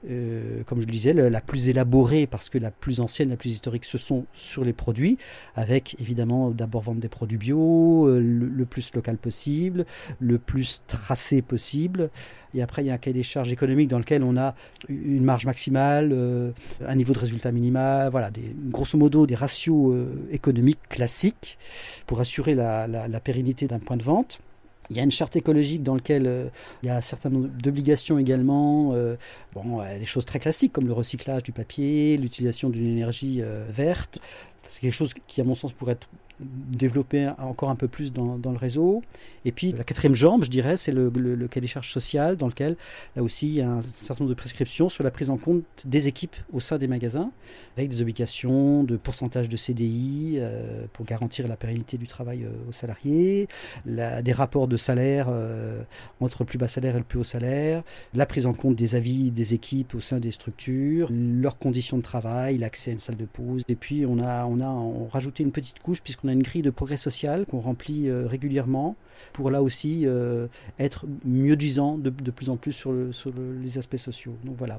Euh, 0.08 0.62
comme 0.64 0.80
je 0.80 0.86
le 0.86 0.92
disais, 0.92 1.12
la 1.12 1.40
plus 1.40 1.68
élaborée, 1.68 2.26
parce 2.26 2.48
que 2.48 2.56
la 2.56 2.70
plus 2.70 3.00
ancienne, 3.00 3.28
la 3.28 3.36
plus 3.36 3.50
historique, 3.50 3.84
ce 3.84 3.98
sont 3.98 4.24
sur 4.34 4.64
les 4.64 4.72
produits, 4.72 5.18
avec 5.54 5.96
évidemment 6.00 6.50
d'abord 6.50 6.82
vendre 6.82 7.00
des 7.00 7.08
produits 7.08 7.36
bio, 7.36 8.06
euh, 8.08 8.18
le, 8.20 8.64
plus 8.64 8.94
local 8.94 9.18
possible, 9.18 9.84
le 10.18 10.38
plus 10.38 10.82
tracé 10.86 11.42
possible. 11.42 12.10
Et 12.54 12.62
après, 12.62 12.82
il 12.82 12.86
y 12.86 12.90
a 12.90 12.94
un 12.94 12.98
cahier 12.98 13.14
des 13.14 13.22
charges 13.22 13.52
économiques 13.52 13.88
dans 13.88 13.98
lequel 13.98 14.22
on 14.22 14.36
a 14.36 14.54
une 14.88 15.24
marge 15.24 15.46
maximale, 15.46 16.14
un 16.84 16.94
niveau 16.94 17.12
de 17.12 17.18
résultat 17.18 17.52
minimal, 17.52 18.10
voilà, 18.10 18.30
grosso 18.70 18.98
modo 18.98 19.26
des 19.26 19.34
ratios 19.34 19.94
économiques 20.30 20.80
classiques 20.88 21.58
pour 22.06 22.20
assurer 22.20 22.54
la, 22.54 23.20
pérennité 23.22 23.66
d'un 23.66 23.78
point 23.78 23.96
de 23.96 24.02
vente. 24.02 24.40
Il 24.90 24.96
y 24.96 25.00
a 25.00 25.04
une 25.04 25.12
charte 25.12 25.36
écologique 25.36 25.84
dans 25.84 25.94
laquelle 25.94 26.26
euh, 26.26 26.48
il 26.82 26.86
y 26.86 26.90
a 26.90 26.96
un 26.96 27.00
certain 27.00 27.30
nombre 27.30 27.48
d'obligations 27.48 28.18
également. 28.18 28.90
Euh, 28.94 29.14
bon, 29.54 29.78
des 29.98 30.04
choses 30.04 30.24
très 30.24 30.40
classiques 30.40 30.72
comme 30.72 30.88
le 30.88 30.92
recyclage 30.92 31.44
du 31.44 31.52
papier, 31.52 32.16
l'utilisation 32.16 32.70
d'une 32.70 32.86
énergie 32.86 33.38
euh, 33.40 33.64
verte. 33.70 34.18
C'est 34.68 34.80
quelque 34.80 34.94
chose 34.94 35.14
qui, 35.28 35.40
à 35.40 35.44
mon 35.44 35.54
sens, 35.54 35.72
pourrait 35.72 35.92
être 35.92 36.08
développer 36.40 37.28
encore 37.38 37.70
un 37.70 37.76
peu 37.76 37.88
plus 37.88 38.12
dans, 38.12 38.36
le 38.42 38.56
réseau. 38.56 39.02
Et 39.44 39.52
puis 39.52 39.72
la 39.72 39.84
quatrième 39.84 40.14
jambe, 40.14 40.44
je 40.44 40.50
dirais, 40.50 40.76
c'est 40.76 40.92
le, 40.92 41.10
cahier 41.48 41.60
des 41.60 41.66
charges 41.66 41.92
sociales 41.92 42.36
dans 42.36 42.46
lequel, 42.46 42.76
là 43.16 43.22
aussi, 43.22 43.46
il 43.48 43.54
y 43.54 43.60
a 43.60 43.70
un 43.70 43.82
certain 43.82 44.24
nombre 44.24 44.34
de 44.34 44.38
prescriptions 44.38 44.88
sur 44.88 45.04
la 45.04 45.10
prise 45.10 45.30
en 45.30 45.36
compte 45.36 45.64
des 45.84 46.08
équipes 46.08 46.36
au 46.52 46.60
sein 46.60 46.78
des 46.78 46.88
magasins, 46.88 47.30
avec 47.76 47.90
des 47.90 48.02
obligations 48.02 48.84
de 48.84 48.96
pourcentage 48.96 49.48
de 49.48 49.56
CDI 49.56 50.36
euh, 50.38 50.84
pour 50.92 51.04
garantir 51.06 51.48
la 51.48 51.56
pérennité 51.56 51.96
du 51.96 52.06
travail 52.06 52.44
euh, 52.44 52.68
aux 52.68 52.72
salariés, 52.72 53.48
la, 53.86 54.22
des 54.22 54.32
rapports 54.32 54.68
de 54.68 54.76
salaire 54.76 55.26
euh, 55.28 55.82
entre 56.20 56.42
le 56.42 56.46
plus 56.46 56.58
bas 56.58 56.68
salaire 56.68 56.94
et 56.94 56.98
le 56.98 57.04
plus 57.04 57.18
haut 57.18 57.24
salaire, 57.24 57.82
la 58.14 58.26
prise 58.26 58.46
en 58.46 58.52
compte 58.52 58.76
des 58.76 58.94
avis 58.94 59.30
des 59.30 59.54
équipes 59.54 59.94
au 59.94 60.00
sein 60.00 60.18
des 60.18 60.32
structures, 60.32 61.08
leurs 61.10 61.58
conditions 61.58 61.96
de 61.96 62.02
travail, 62.02 62.58
l'accès 62.58 62.90
à 62.90 62.92
une 62.92 62.98
salle 62.98 63.16
de 63.16 63.24
pause. 63.24 63.62
Et 63.68 63.74
puis 63.74 64.04
on 64.06 64.18
a, 64.18 64.44
on 64.46 64.60
a 64.60 65.10
rajouté 65.10 65.42
une 65.42 65.52
petite 65.52 65.80
couche 65.80 66.00
puisqu'on 66.00 66.28
a 66.30 66.32
une 66.32 66.42
grille 66.42 66.62
de 66.62 66.70
progrès 66.70 66.96
social 66.96 67.46
qu'on 67.46 67.60
remplit 67.60 68.08
euh, 68.08 68.26
régulièrement 68.26 68.96
pour 69.32 69.50
là 69.50 69.62
aussi 69.62 70.06
euh, 70.06 70.46
être 70.78 71.06
mieux 71.24 71.56
disant 71.56 71.98
de, 71.98 72.10
plus 72.30 72.48
en 72.48 72.56
plus 72.56 72.72
sur, 72.72 72.92
les 72.92 73.78
aspects 73.78 73.96
sociaux. 73.96 74.34
Donc 74.44 74.56
voilà. 74.56 74.78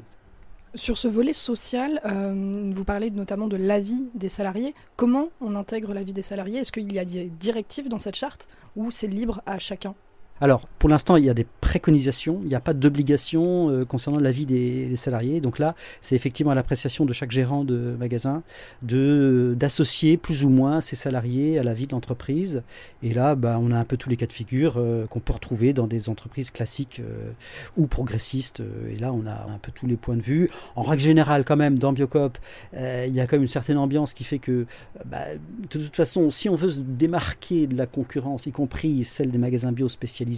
Sur 0.74 0.98
ce 0.98 1.08
volet 1.08 1.34
social, 1.34 2.00
euh, 2.05 2.72
vous 2.74 2.86
parlez 2.86 3.12
notamment 3.12 3.48
de 3.48 3.58
l'avis 3.58 4.05
des 4.15 4.29
salariés. 4.29 4.74
Comment 4.96 5.29
on 5.41 5.55
intègre 5.55 5.93
l'avis 5.93 6.13
des 6.13 6.22
salariés? 6.22 6.60
Est-ce 6.60 6.72
qu'il 6.72 6.91
y 6.93 7.00
a 7.00 7.05
des 7.05 7.29
directives 7.29 7.89
dans 7.89 8.00
cette 8.00 8.15
charte 8.15 8.48
ou 8.75 8.89
c'est 8.89 9.08
libre 9.08 9.41
à 9.46 9.60
chacun? 9.60 9.96
Alors, 10.42 10.68
pour 10.80 10.90
l'instant, 10.90 11.18
il 11.18 11.24
y 11.24 11.30
a 11.30 11.36
des 11.36 11.46
préconisations, 11.62 12.40
il 12.42 12.48
n'y 12.48 12.56
a 12.56 12.60
pas 12.60 12.74
d'obligation 12.74 13.70
euh, 13.70 13.86
concernant 13.86 14.20
l'avis 14.20 14.48
des, 14.48 14.90
des, 14.90 14.96
salariés. 14.96 15.40
Donc 15.40 15.60
là, 15.60 15.76
c'est 16.02 16.16
effectivement 16.16 16.52
à 16.52 16.56
l'appréciation 16.56 17.06
de 17.06 17.14
chaque 17.14 17.30
gérant 17.30 17.64
de 17.64 17.96
magasin 18.00 18.42
de 18.82 19.56
d'associer 19.56 20.18
plus 20.18 20.44
ou 20.44 20.50
moins 20.50 20.82
ses 20.82 20.96
salariés 20.96 21.60
à 21.60 21.64
la 21.64 21.76
vie 21.76 21.86
de 21.86 21.92
l'entreprise. 21.92 22.64
Et 23.04 23.14
là, 23.14 23.36
bah, 23.36 23.60
on 23.62 23.72
a 23.72 23.78
un 23.78 23.84
peu 23.86 23.98
tous 23.98 24.10
les 24.10 24.18
cas 24.18 24.26
de 24.26 24.34
figure 24.34 24.78
euh, 24.78 25.06
qu'on 25.06 25.20
peut 25.20 25.34
retrouver 25.34 25.74
dans 25.74 25.86
des 25.86 26.10
entreprises 26.10 26.50
classiques 26.50 27.02
euh, 27.02 27.32
ou 27.78 27.86
progressistes. 27.86 28.64
Et 28.90 28.98
là, 28.98 29.14
on 29.14 29.28
a 29.28 29.46
un 29.48 29.60
peu 29.62 29.72
tous 29.72 29.86
les 29.86 29.96
points 29.96 30.18
de 30.18 30.24
vue. 30.24 30.50
En 30.76 30.82
règle 30.82 31.04
générale, 31.04 31.46
quand 31.46 31.56
même, 31.56 31.78
dans 31.78 31.94
Biocop, 31.94 32.40
il 32.74 33.14
y 33.14 33.20
a 33.20 33.28
quand 33.28 33.36
même 33.36 33.44
une 33.44 33.48
certaine 33.48 33.78
ambiance 33.78 34.16
qui 34.16 34.24
fait 34.24 34.40
que, 34.40 34.66
bah, 35.06 35.36
de 35.36 35.68
toute 35.68 35.96
façon, 35.96 36.32
si 36.32 36.50
on 36.50 36.56
veut 36.56 36.70
se 36.70 36.80
démarquer 36.80 37.68
de 37.68 37.77
la 37.77 37.86
concurrence, 37.86 38.48
y 38.48 38.51
compris 38.51 39.04
celle 39.04 39.30
des 39.30 39.38
magasins 39.38 39.72
bio 39.72 39.88
spécialisés, 39.88 40.30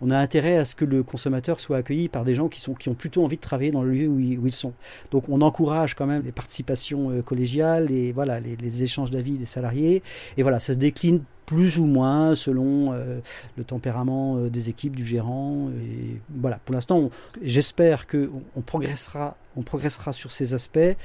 on 0.00 0.10
a 0.10 0.18
intérêt 0.18 0.56
à 0.56 0.64
ce 0.64 0.74
que 0.74 0.84
le 0.84 1.02
consommateur 1.02 1.60
soit 1.60 1.78
accueilli 1.78 2.08
par 2.08 2.24
des 2.24 2.34
gens 2.34 2.48
qui, 2.48 2.60
sont, 2.60 2.74
qui 2.74 2.88
ont 2.88 2.94
plutôt 2.94 3.24
envie 3.24 3.36
de 3.36 3.42
travailler 3.42 3.70
dans 3.70 3.82
le 3.82 3.90
lieu 3.90 4.08
où 4.08 4.18
ils, 4.20 4.52
sont. 4.52 4.72
Donc 5.10 5.28
on 5.28 5.40
encourage 5.40 5.94
quand 5.94 6.06
même 6.06 6.22
les 6.24 6.32
participations 6.32 7.10
euh, 7.10 7.22
collégiales 7.22 7.90
et 7.90 8.12
voilà, 8.12 8.40
les, 8.40 8.82
échanges 8.82 9.10
d'avis 9.10 9.32
des 9.32 9.46
salariés. 9.46 10.02
Et 10.36 10.42
voilà, 10.42 10.60
ça 10.60 10.74
se 10.74 10.78
décline 10.78 11.22
plus 11.46 11.78
ou 11.78 11.84
moins 11.84 12.34
selon 12.34 12.92
euh, 12.92 13.20
le 13.56 13.64
tempérament 13.64 14.36
euh, 14.36 14.48
des 14.48 14.68
équipes, 14.68 14.96
du 14.96 15.04
gérant. 15.04 15.70
Et 15.70 16.20
voilà, 16.30 16.58
pour 16.64 16.74
l'instant, 16.74 17.10
j'espère 17.42 18.06
qu'on 18.06 18.42
on 18.56 18.60
progressera, 18.60 19.36
on 19.56 19.62
progressera 19.62 20.12
sur 20.12 20.32
ces 20.32 20.54
aspects, 20.54 20.96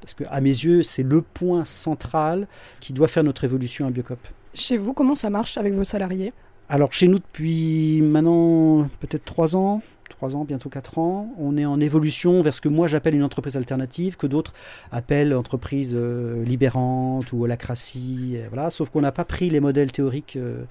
parce 0.00 0.14
que 0.14 0.24
à 0.28 0.40
mes 0.40 0.50
yeux, 0.50 0.82
c'est 0.82 1.02
le 1.02 1.22
point 1.22 1.64
central 1.64 2.46
qui 2.80 2.92
doit 2.92 3.08
faire 3.08 3.24
notre 3.24 3.44
évolution 3.44 3.86
à 3.86 3.90
Biocop. 3.90 4.20
Chez 4.54 4.78
vous, 4.78 4.94
comment 4.94 5.14
ça 5.14 5.30
marche 5.30 5.58
avec 5.58 5.74
vos 5.74 5.84
salariés? 5.84 6.32
Alors 6.68 6.92
chez 6.92 7.08
nous 7.08 7.18
depuis 7.18 8.02
maintenant 8.02 8.88
peut-être 9.00 9.24
trois 9.24 9.56
ans, 9.56 9.82
3 10.16 10.34
ans, 10.34 10.44
bientôt 10.44 10.68
4 10.68 10.98
ans. 10.98 11.34
On 11.38 11.56
est 11.56 11.64
en 11.64 11.80
évolution 11.80 12.40
vers 12.40 12.54
ce 12.54 12.60
que 12.60 12.68
moi 12.68 12.88
j'appelle 12.88 13.14
une 13.14 13.22
entreprise 13.22 13.56
alternative, 13.56 14.16
que 14.16 14.26
d'autres 14.26 14.54
appellent 14.90 15.34
entreprise 15.34 15.92
euh, 15.94 16.42
libérante 16.44 17.32
ou 17.32 17.44
holacratie. 17.44 18.38
voilà. 18.48 18.70
Sauf 18.70 18.90
qu'on 18.90 19.02
n'a 19.02 19.12
pas 19.12 19.24
pris 19.24 19.50
les 19.50 19.60
modèles 19.60 19.92
théoriques 19.92 20.36
euh, 20.36 20.64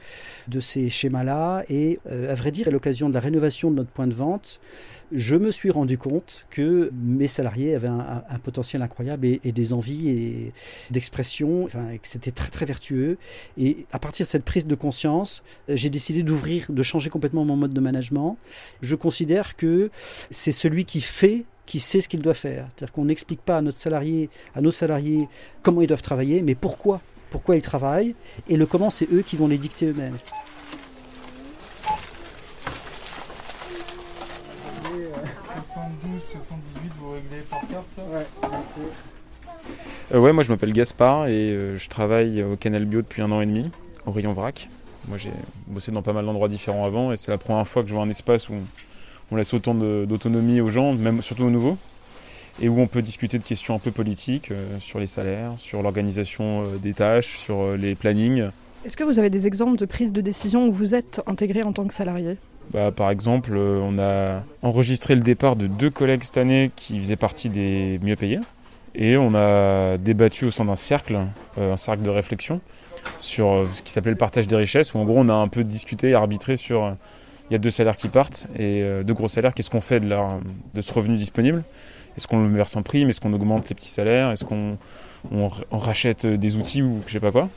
de 0.48 0.60
ces 0.60 0.90
schémas-là. 0.90 1.64
Et 1.70 2.00
euh, 2.10 2.32
à 2.32 2.36
vrai 2.36 2.52
dire, 2.52 2.68
à 2.68 2.72
l'occasion 2.72 3.10
de 3.10 3.14
la 3.14 3.20
rénovation 3.20 3.70
de 3.70 3.76
notre 3.76 3.92
point 3.92 4.08
de 4.08 4.14
vente, 4.14 4.60
je 5.12 5.36
me 5.36 5.52
suis 5.52 5.72
rendu 5.72 5.98
compte 5.98 6.46
que 6.50 6.92
mes 6.94 7.28
salariés 7.28 7.76
avaient 7.76 7.88
un, 7.88 8.24
potentiel 8.44 8.82
incroyable 8.82 9.26
et, 9.26 9.52
des 9.52 9.74
envies 9.74 10.10
et 10.10 10.54
d'expression, 10.92 11.64
enfin, 11.66 11.98
que 11.98 12.08
c'était 12.08 12.32
très 12.32 12.50
très 12.50 12.66
vertueux. 12.66 13.18
Et 13.58 13.86
à 13.92 14.00
partir 14.00 14.26
de 14.26 14.30
cette 14.30 14.46
prise 14.46 14.68
de 14.68 14.76
conscience, 14.76 15.44
j'ai 15.68 15.90
décidé 15.90 16.24
d'ouvrir, 16.24 16.66
de 16.70 16.84
changer 16.84 17.10
complètement 17.10 17.46
mon 17.46 17.56
mode 17.56 17.74
de 17.74 17.80
management. 17.80 18.38
Je 18.82 18.96
considère 18.96 19.56
que 19.56 19.90
c'est 20.30 20.52
celui 20.52 20.86
qui 20.86 21.02
fait 21.02 21.46
qui 21.66 21.80
sait 21.80 22.02
ce 22.02 22.08
qu'il 22.08 22.22
doit 22.22 22.36
faire. 22.36 22.68
C'est-à-dire 22.76 22.94
qu'on 22.94 23.06
n'explique 23.06 23.42
pas 23.42 23.58
à 23.58 23.62
notre 23.62 23.80
salarié, 23.80 24.30
à 24.54 24.62
nos 24.62 24.72
salariés 24.72 25.28
comment 25.64 25.82
ils 25.82 25.88
doivent 25.88 26.04
travailler, 26.04 26.44
mais 26.44 26.54
pourquoi, 26.54 27.02
pourquoi 27.32 27.56
ils 27.56 27.62
travaillent, 27.62 28.14
et 28.48 28.56
le 28.56 28.68
comment, 28.68 28.92
c'est 28.92 29.12
eux 29.12 29.24
qui 29.24 29.36
vont 29.36 29.48
les 29.48 29.58
dicter 29.58 29.88
eux-mêmes. 29.88 30.18
Euh, 40.14 40.20
ouais, 40.20 40.34
moi 40.34 40.44
je 40.44 40.52
m'appelle 40.52 40.74
Gaspard 40.74 41.28
et 41.28 41.52
euh, 41.52 41.78
je 41.78 41.90
travaille 41.90 42.44
au 42.44 42.56
Canal 42.56 42.86
Bio 42.86 43.02
depuis 43.02 43.22
un 43.22 43.32
an 43.32 43.42
et 43.42 43.46
demi, 43.46 43.70
au 44.06 44.12
rayon 44.12 44.34
vrac. 44.34 44.70
Moi 45.08 45.18
j'ai 45.18 45.32
bossé 45.68 45.92
dans 45.92 46.02
pas 46.02 46.14
mal 46.14 46.26
d'endroits 46.26 46.48
différents 46.48 46.86
avant 46.86 47.12
et 47.12 47.18
c'est 47.18 47.32
la 47.32 47.38
première 47.38 47.68
fois 47.68 47.84
que 47.84 47.90
je 47.90 47.94
vois 47.94 48.04
un 48.04 48.10
espace 48.10 48.50
où 48.50 48.54
on 49.32 49.36
laisse 49.36 49.54
autant 49.54 49.74
d'autonomie 49.74 50.62
aux 50.62 50.70
gens, 50.70 50.94
même 50.94 51.22
surtout 51.22 51.44
aux 51.44 51.50
nouveaux, 51.50 51.78
et 52.62 52.70
où 52.70 52.80
on 52.80 52.88
peut 52.88 53.02
discuter 53.02 53.40
de 53.40 53.44
questions 53.44 53.76
un 53.76 53.80
peu 53.80 53.92
politiques 53.92 54.52
euh, 54.52 54.80
sur 54.80 55.00
les 55.00 55.08
salaires, 55.08 55.54
sur 55.58 55.82
l'organisation 55.82 56.68
des 56.82 56.94
tâches, 56.94 57.38
sur 57.38 57.76
les 57.76 57.96
plannings. 57.96 58.50
Est-ce 58.86 58.98
que 58.98 59.04
vous 59.04 59.18
avez 59.18 59.32
des 59.32 59.48
exemples 59.48 59.78
de 59.78 59.86
prise 59.86 60.14
de 60.14 60.22
décision 60.22 60.68
où 60.68 60.72
vous 60.72 60.94
êtes 60.94 61.22
intégré 61.26 61.64
en 61.64 61.74
tant 61.74 61.86
que 61.86 61.94
salarié? 61.94 62.38
Bah, 62.72 62.92
par 62.92 63.10
exemple, 63.10 63.56
on 63.56 63.98
a 64.00 64.44
enregistré 64.62 65.16
le 65.16 65.22
départ 65.22 65.56
de 65.56 65.68
deux 65.68 65.90
collègues 65.90 66.24
cette 66.24 66.38
année 66.38 66.72
qui 66.76 67.00
faisaient 67.00 67.16
partie 67.16 67.50
des 67.50 68.00
mieux 68.02 68.16
payés. 68.16 68.40
Et 68.94 69.18
on 69.18 69.36
a 69.36 69.98
débattu 69.98 70.46
au 70.46 70.52
sein 70.52 70.66
d'un 70.66 70.78
cercle, 70.78 71.20
un 71.58 71.78
cercle 71.78 72.04
de 72.04 72.10
réflexion, 72.10 72.62
sur 73.18 73.68
ce 73.74 73.82
qui 73.82 73.92
s'appelait 73.92 74.12
le 74.12 74.18
partage 74.18 74.48
des 74.48 74.56
richesses, 74.56 74.94
où 74.94 75.00
en 75.00 75.04
gros 75.04 75.20
on 75.20 75.28
a 75.28 75.34
un 75.34 75.50
peu 75.50 75.64
discuté 75.66 76.12
et 76.12 76.14
arbitré 76.14 76.56
sur 76.56 76.96
il 77.50 77.54
y 77.54 77.56
a 77.56 77.60
deux 77.60 77.70
salaires 77.70 77.96
qui 77.96 78.08
partent 78.08 78.48
et 78.56 78.82
euh, 78.82 79.04
deux 79.04 79.14
gros 79.14 79.28
salaires. 79.28 79.54
Qu'est-ce 79.54 79.70
qu'on 79.70 79.82
fait 79.82 80.00
de, 80.00 80.08
leur, 80.08 80.40
de 80.74 80.82
ce 80.82 80.92
revenu 80.92 81.16
disponible? 81.16 81.64
Est-ce 82.18 82.28
qu'on 82.28 82.44
le 82.44 82.54
verse 82.56 82.76
en 82.76 82.82
prime? 82.82 83.10
Est-ce 83.10 83.22
qu'on 83.22 83.34
augmente 83.34 83.70
les 83.70 83.76
petits 83.76 83.90
salaires? 83.90 84.32
Est-ce 84.32 84.46
qu'on 84.46 84.78
on, 85.32 85.50
rachète 85.78 86.26
des 86.26 86.56
outils 86.56 86.82
ou 86.82 87.02
je 87.08 87.14
sais 87.14 87.20
pas 87.20 87.32
quoi? 87.32 87.50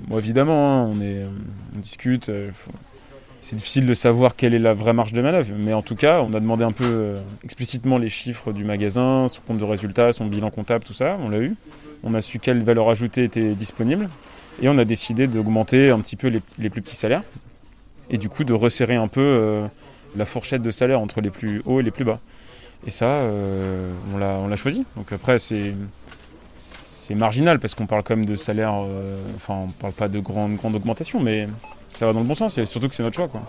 Bon, 0.00 0.18
évidemment, 0.18 0.84
hein, 0.84 0.88
on, 0.92 1.00
est, 1.00 1.24
on 1.74 1.78
discute. 1.78 2.28
Euh, 2.28 2.50
c'est 3.40 3.56
difficile 3.56 3.86
de 3.86 3.94
savoir 3.94 4.36
quelle 4.36 4.54
est 4.54 4.58
la 4.58 4.74
vraie 4.74 4.92
marge 4.92 5.12
de 5.12 5.22
manœuvre. 5.22 5.52
Mais 5.56 5.72
en 5.72 5.82
tout 5.82 5.94
cas, 5.94 6.20
on 6.22 6.32
a 6.34 6.40
demandé 6.40 6.64
un 6.64 6.72
peu 6.72 6.84
euh, 6.84 7.16
explicitement 7.44 7.98
les 7.98 8.08
chiffres 8.08 8.52
du 8.52 8.64
magasin, 8.64 9.28
son 9.28 9.40
compte 9.42 9.58
de 9.58 9.64
résultats, 9.64 10.12
son 10.12 10.26
bilan 10.26 10.50
comptable, 10.50 10.84
tout 10.84 10.92
ça, 10.92 11.18
on 11.22 11.28
l'a 11.28 11.38
eu. 11.38 11.54
On 12.02 12.14
a 12.14 12.20
su 12.20 12.38
quelle 12.38 12.62
valeur 12.62 12.88
ajoutée 12.88 13.24
était 13.24 13.54
disponible. 13.54 14.08
Et 14.62 14.68
on 14.68 14.78
a 14.78 14.84
décidé 14.84 15.26
d'augmenter 15.26 15.90
un 15.90 16.00
petit 16.00 16.16
peu 16.16 16.28
les, 16.28 16.70
plus 16.70 16.82
petits 16.82 16.96
salaires. 16.96 17.22
Et 18.10 18.18
du 18.18 18.28
coup, 18.28 18.44
de 18.44 18.52
resserrer 18.52 18.96
un 18.96 19.08
peu 19.08 19.20
euh, 19.20 19.66
la 20.16 20.24
fourchette 20.24 20.62
de 20.62 20.70
salaire 20.70 21.00
entre 21.00 21.20
les 21.20 21.30
plus 21.30 21.62
hauts 21.64 21.80
et 21.80 21.82
les 21.82 21.90
plus 21.90 22.04
bas. 22.04 22.20
Et 22.86 22.90
ça, 22.90 23.06
euh, 23.06 23.92
on 24.14 24.18
l'a 24.48 24.56
choisi. 24.56 24.84
Donc 24.96 25.12
après, 25.12 25.38
c'est 25.38 25.74
c'est 27.10 27.16
marginal 27.16 27.58
parce 27.58 27.74
qu'on 27.74 27.86
parle 27.86 28.04
quand 28.04 28.14
même 28.14 28.24
de 28.24 28.36
salaire, 28.36 28.72
euh, 28.72 29.20
enfin 29.34 29.64
on 29.66 29.66
parle 29.66 29.92
pas 29.92 30.06
de 30.06 30.20
grande, 30.20 30.56
augmentation, 30.62 31.18
mais 31.18 31.48
ça 31.88 32.06
va 32.06 32.12
dans 32.12 32.20
le 32.20 32.24
bon 32.24 32.36
sens 32.36 32.56
et 32.56 32.66
surtout 32.66 32.88
que 32.88 32.94
c'est 32.94 33.02
notre 33.02 33.16
choix. 33.16 33.26
quoi. 33.26 33.42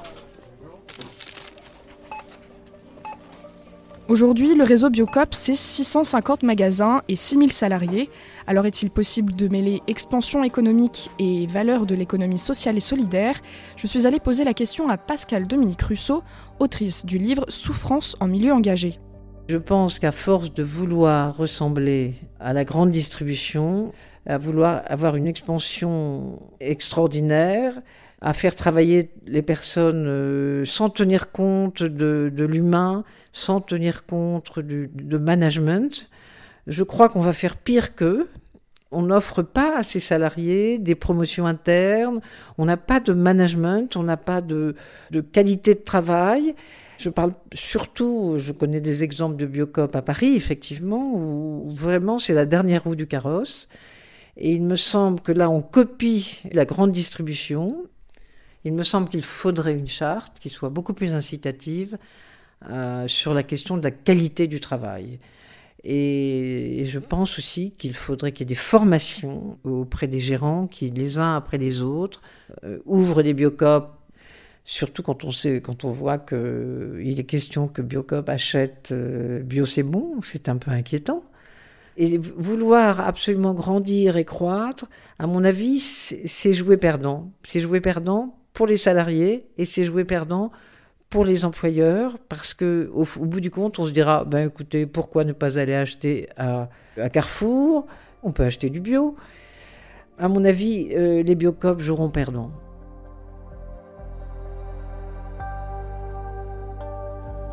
Aujourd'hui, 4.07 4.55
le 4.55 4.63
réseau 4.63 4.89
Biocop, 4.89 5.35
c'est 5.35 5.55
650 5.55 6.41
magasins 6.41 7.03
et 7.07 7.15
6000 7.15 7.53
salariés. 7.53 8.09
Alors 8.47 8.65
est-il 8.65 8.89
possible 8.89 9.35
de 9.35 9.47
mêler 9.47 9.83
expansion 9.85 10.43
économique 10.43 11.11
et 11.19 11.45
valeur 11.45 11.85
de 11.85 11.93
l'économie 11.93 12.39
sociale 12.39 12.77
et 12.77 12.81
solidaire? 12.81 13.39
Je 13.77 13.85
suis 13.85 14.07
allée 14.07 14.19
poser 14.19 14.43
la 14.43 14.55
question 14.55 14.89
à 14.89 14.97
Pascal 14.97 15.45
Dominique 15.45 15.83
Russo, 15.83 16.23
autrice 16.57 17.05
du 17.05 17.19
livre 17.19 17.45
Souffrance 17.47 18.15
en 18.19 18.27
milieu 18.27 18.53
engagé. 18.53 18.97
Je 19.47 19.57
pense 19.57 19.99
qu'à 19.99 20.11
force 20.11 20.53
de 20.53 20.63
vouloir 20.63 21.35
ressembler 21.35 22.15
à 22.39 22.53
la 22.53 22.63
grande 22.63 22.91
distribution, 22.91 23.91
à 24.25 24.37
vouloir 24.37 24.83
avoir 24.85 25.15
une 25.15 25.27
expansion 25.27 26.39
extraordinaire, 26.59 27.81
à 28.21 28.33
faire 28.33 28.55
travailler 28.55 29.09
les 29.25 29.41
personnes 29.41 30.05
euh, 30.07 30.63
sans 30.65 30.89
tenir 30.89 31.31
compte 31.31 31.81
de, 31.81 32.31
l'humain, 32.37 33.03
sans 33.33 33.61
tenir 33.61 34.05
compte 34.05 34.59
du, 34.59 34.89
de 34.93 35.17
management, 35.17 36.07
je 36.67 36.83
crois 36.83 37.09
qu'on 37.09 37.21
va 37.21 37.33
faire 37.33 37.57
pire 37.57 37.95
qu'eux. 37.95 38.29
On 38.91 39.03
n'offre 39.03 39.41
pas 39.41 39.77
à 39.77 39.83
ses 39.83 40.01
salariés 40.01 40.77
des 40.77 40.95
promotions 40.95 41.47
internes, 41.47 42.19
on 42.57 42.65
n'a 42.65 42.77
pas 42.77 42.99
de 42.99 43.13
management, 43.13 43.95
on 43.95 44.03
n'a 44.03 44.17
pas 44.17 44.41
de, 44.41 44.75
de 45.11 45.21
qualité 45.21 45.73
de 45.73 45.79
travail. 45.79 46.55
Je 47.01 47.09
parle 47.09 47.33
surtout, 47.55 48.35
je 48.37 48.51
connais 48.51 48.79
des 48.79 49.03
exemples 49.03 49.35
de 49.35 49.47
Biocop 49.47 49.95
à 49.95 50.03
Paris, 50.03 50.35
effectivement, 50.35 51.11
où 51.15 51.71
vraiment 51.71 52.19
c'est 52.19 52.35
la 52.35 52.45
dernière 52.45 52.83
roue 52.83 52.95
du 52.95 53.07
carrosse. 53.07 53.67
Et 54.37 54.51
il 54.51 54.61
me 54.61 54.75
semble 54.75 55.19
que 55.19 55.31
là, 55.31 55.49
on 55.49 55.63
copie 55.63 56.43
la 56.51 56.63
grande 56.63 56.91
distribution. 56.91 57.87
Il 58.65 58.73
me 58.73 58.83
semble 58.83 59.09
qu'il 59.09 59.23
faudrait 59.23 59.73
une 59.73 59.87
charte 59.87 60.37
qui 60.39 60.49
soit 60.49 60.69
beaucoup 60.69 60.93
plus 60.93 61.15
incitative 61.15 61.97
euh, 62.69 63.07
sur 63.07 63.33
la 63.33 63.41
question 63.41 63.77
de 63.77 63.83
la 63.83 63.91
qualité 63.91 64.45
du 64.45 64.59
travail. 64.59 65.17
Et, 65.83 66.83
je 66.85 66.99
pense 66.99 67.39
aussi 67.39 67.71
qu'il 67.79 67.95
faudrait 67.95 68.31
qu'il 68.31 68.45
y 68.45 68.47
ait 68.47 68.53
des 68.53 68.55
formations 68.55 69.57
auprès 69.63 70.07
des 70.07 70.19
gérants 70.19 70.67
qui, 70.67 70.91
les 70.91 71.17
uns 71.17 71.35
après 71.35 71.57
les 71.57 71.81
autres, 71.81 72.21
euh, 72.63 72.77
ouvrent 72.85 73.23
des 73.23 73.33
biocopes 73.33 73.97
Surtout 74.71 75.03
quand 75.03 75.25
on 75.25 75.31
sait, 75.31 75.59
quand 75.59 75.83
on 75.83 75.89
voit 75.89 76.17
qu'il 76.17 77.19
est 77.19 77.25
question 77.25 77.67
que 77.67 77.81
Biocop 77.81 78.29
achète 78.29 78.93
euh, 78.93 79.41
Bio 79.41 79.65
c'est 79.65 79.83
bon, 79.83 80.21
c'est 80.23 80.47
un 80.47 80.55
peu 80.55 80.71
inquiétant. 80.71 81.25
Et 81.97 82.17
vouloir 82.17 83.01
absolument 83.01 83.53
grandir 83.53 84.15
et 84.15 84.23
croître, 84.23 84.85
à 85.19 85.27
mon 85.27 85.43
avis, 85.43 85.79
c'est 85.79 86.53
jouer 86.53 86.77
perdant. 86.77 87.29
C'est 87.43 87.59
jouer 87.59 87.81
perdant 87.81 88.37
pour 88.53 88.65
les 88.65 88.77
salariés 88.77 89.45
et 89.57 89.65
c'est 89.65 89.83
jouer 89.83 90.05
perdant 90.05 90.53
pour 91.09 91.25
les 91.25 91.43
employeurs 91.43 92.17
parce 92.29 92.53
que 92.53 92.89
au, 92.93 93.03
bout 93.25 93.41
du 93.41 93.51
compte, 93.51 93.77
on 93.77 93.85
se 93.85 93.91
dira, 93.91 94.23
ben 94.23 94.47
écoutez, 94.47 94.85
pourquoi 94.85 95.25
ne 95.25 95.33
pas 95.33 95.59
aller 95.59 95.73
acheter 95.73 96.29
à, 96.37 96.69
Carrefour? 97.11 97.87
On 98.23 98.31
peut 98.31 98.43
acheter 98.43 98.69
du 98.69 98.79
bio. 98.79 99.17
À 100.17 100.29
mon 100.29 100.45
avis, 100.45 100.91
euh, 100.93 101.23
les 101.23 101.35
Biocop 101.35 101.81
joueront 101.81 102.09
perdant. 102.09 102.51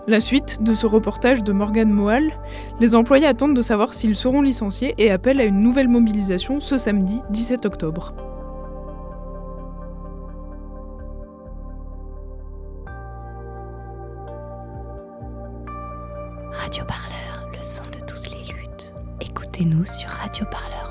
La 0.08 0.22
suite 0.22 0.62
de 0.62 0.72
ce 0.72 0.86
reportage 0.86 1.44
de 1.44 1.52
Morgane 1.52 1.90
Moal, 1.90 2.32
les 2.80 2.94
employés 2.94 3.26
attendent 3.26 3.54
de 3.54 3.60
savoir 3.60 3.92
s'ils 3.92 4.16
seront 4.16 4.40
licenciés 4.40 4.94
et 4.96 5.10
appellent 5.10 5.38
à 5.38 5.44
une 5.44 5.60
nouvelle 5.60 5.88
mobilisation 5.88 6.60
ce 6.60 6.78
samedi 6.78 7.20
17 7.28 7.66
octobre. 7.66 8.14
Radio 16.52 16.84
Parleur, 16.86 17.50
le 17.52 17.62
son 17.62 17.84
de 17.84 18.00
toutes 18.06 18.30
les 18.30 18.50
luttes. 18.50 18.94
Écoutez-nous 19.20 19.84
sur 19.84 20.08
radioparleur 20.08 20.87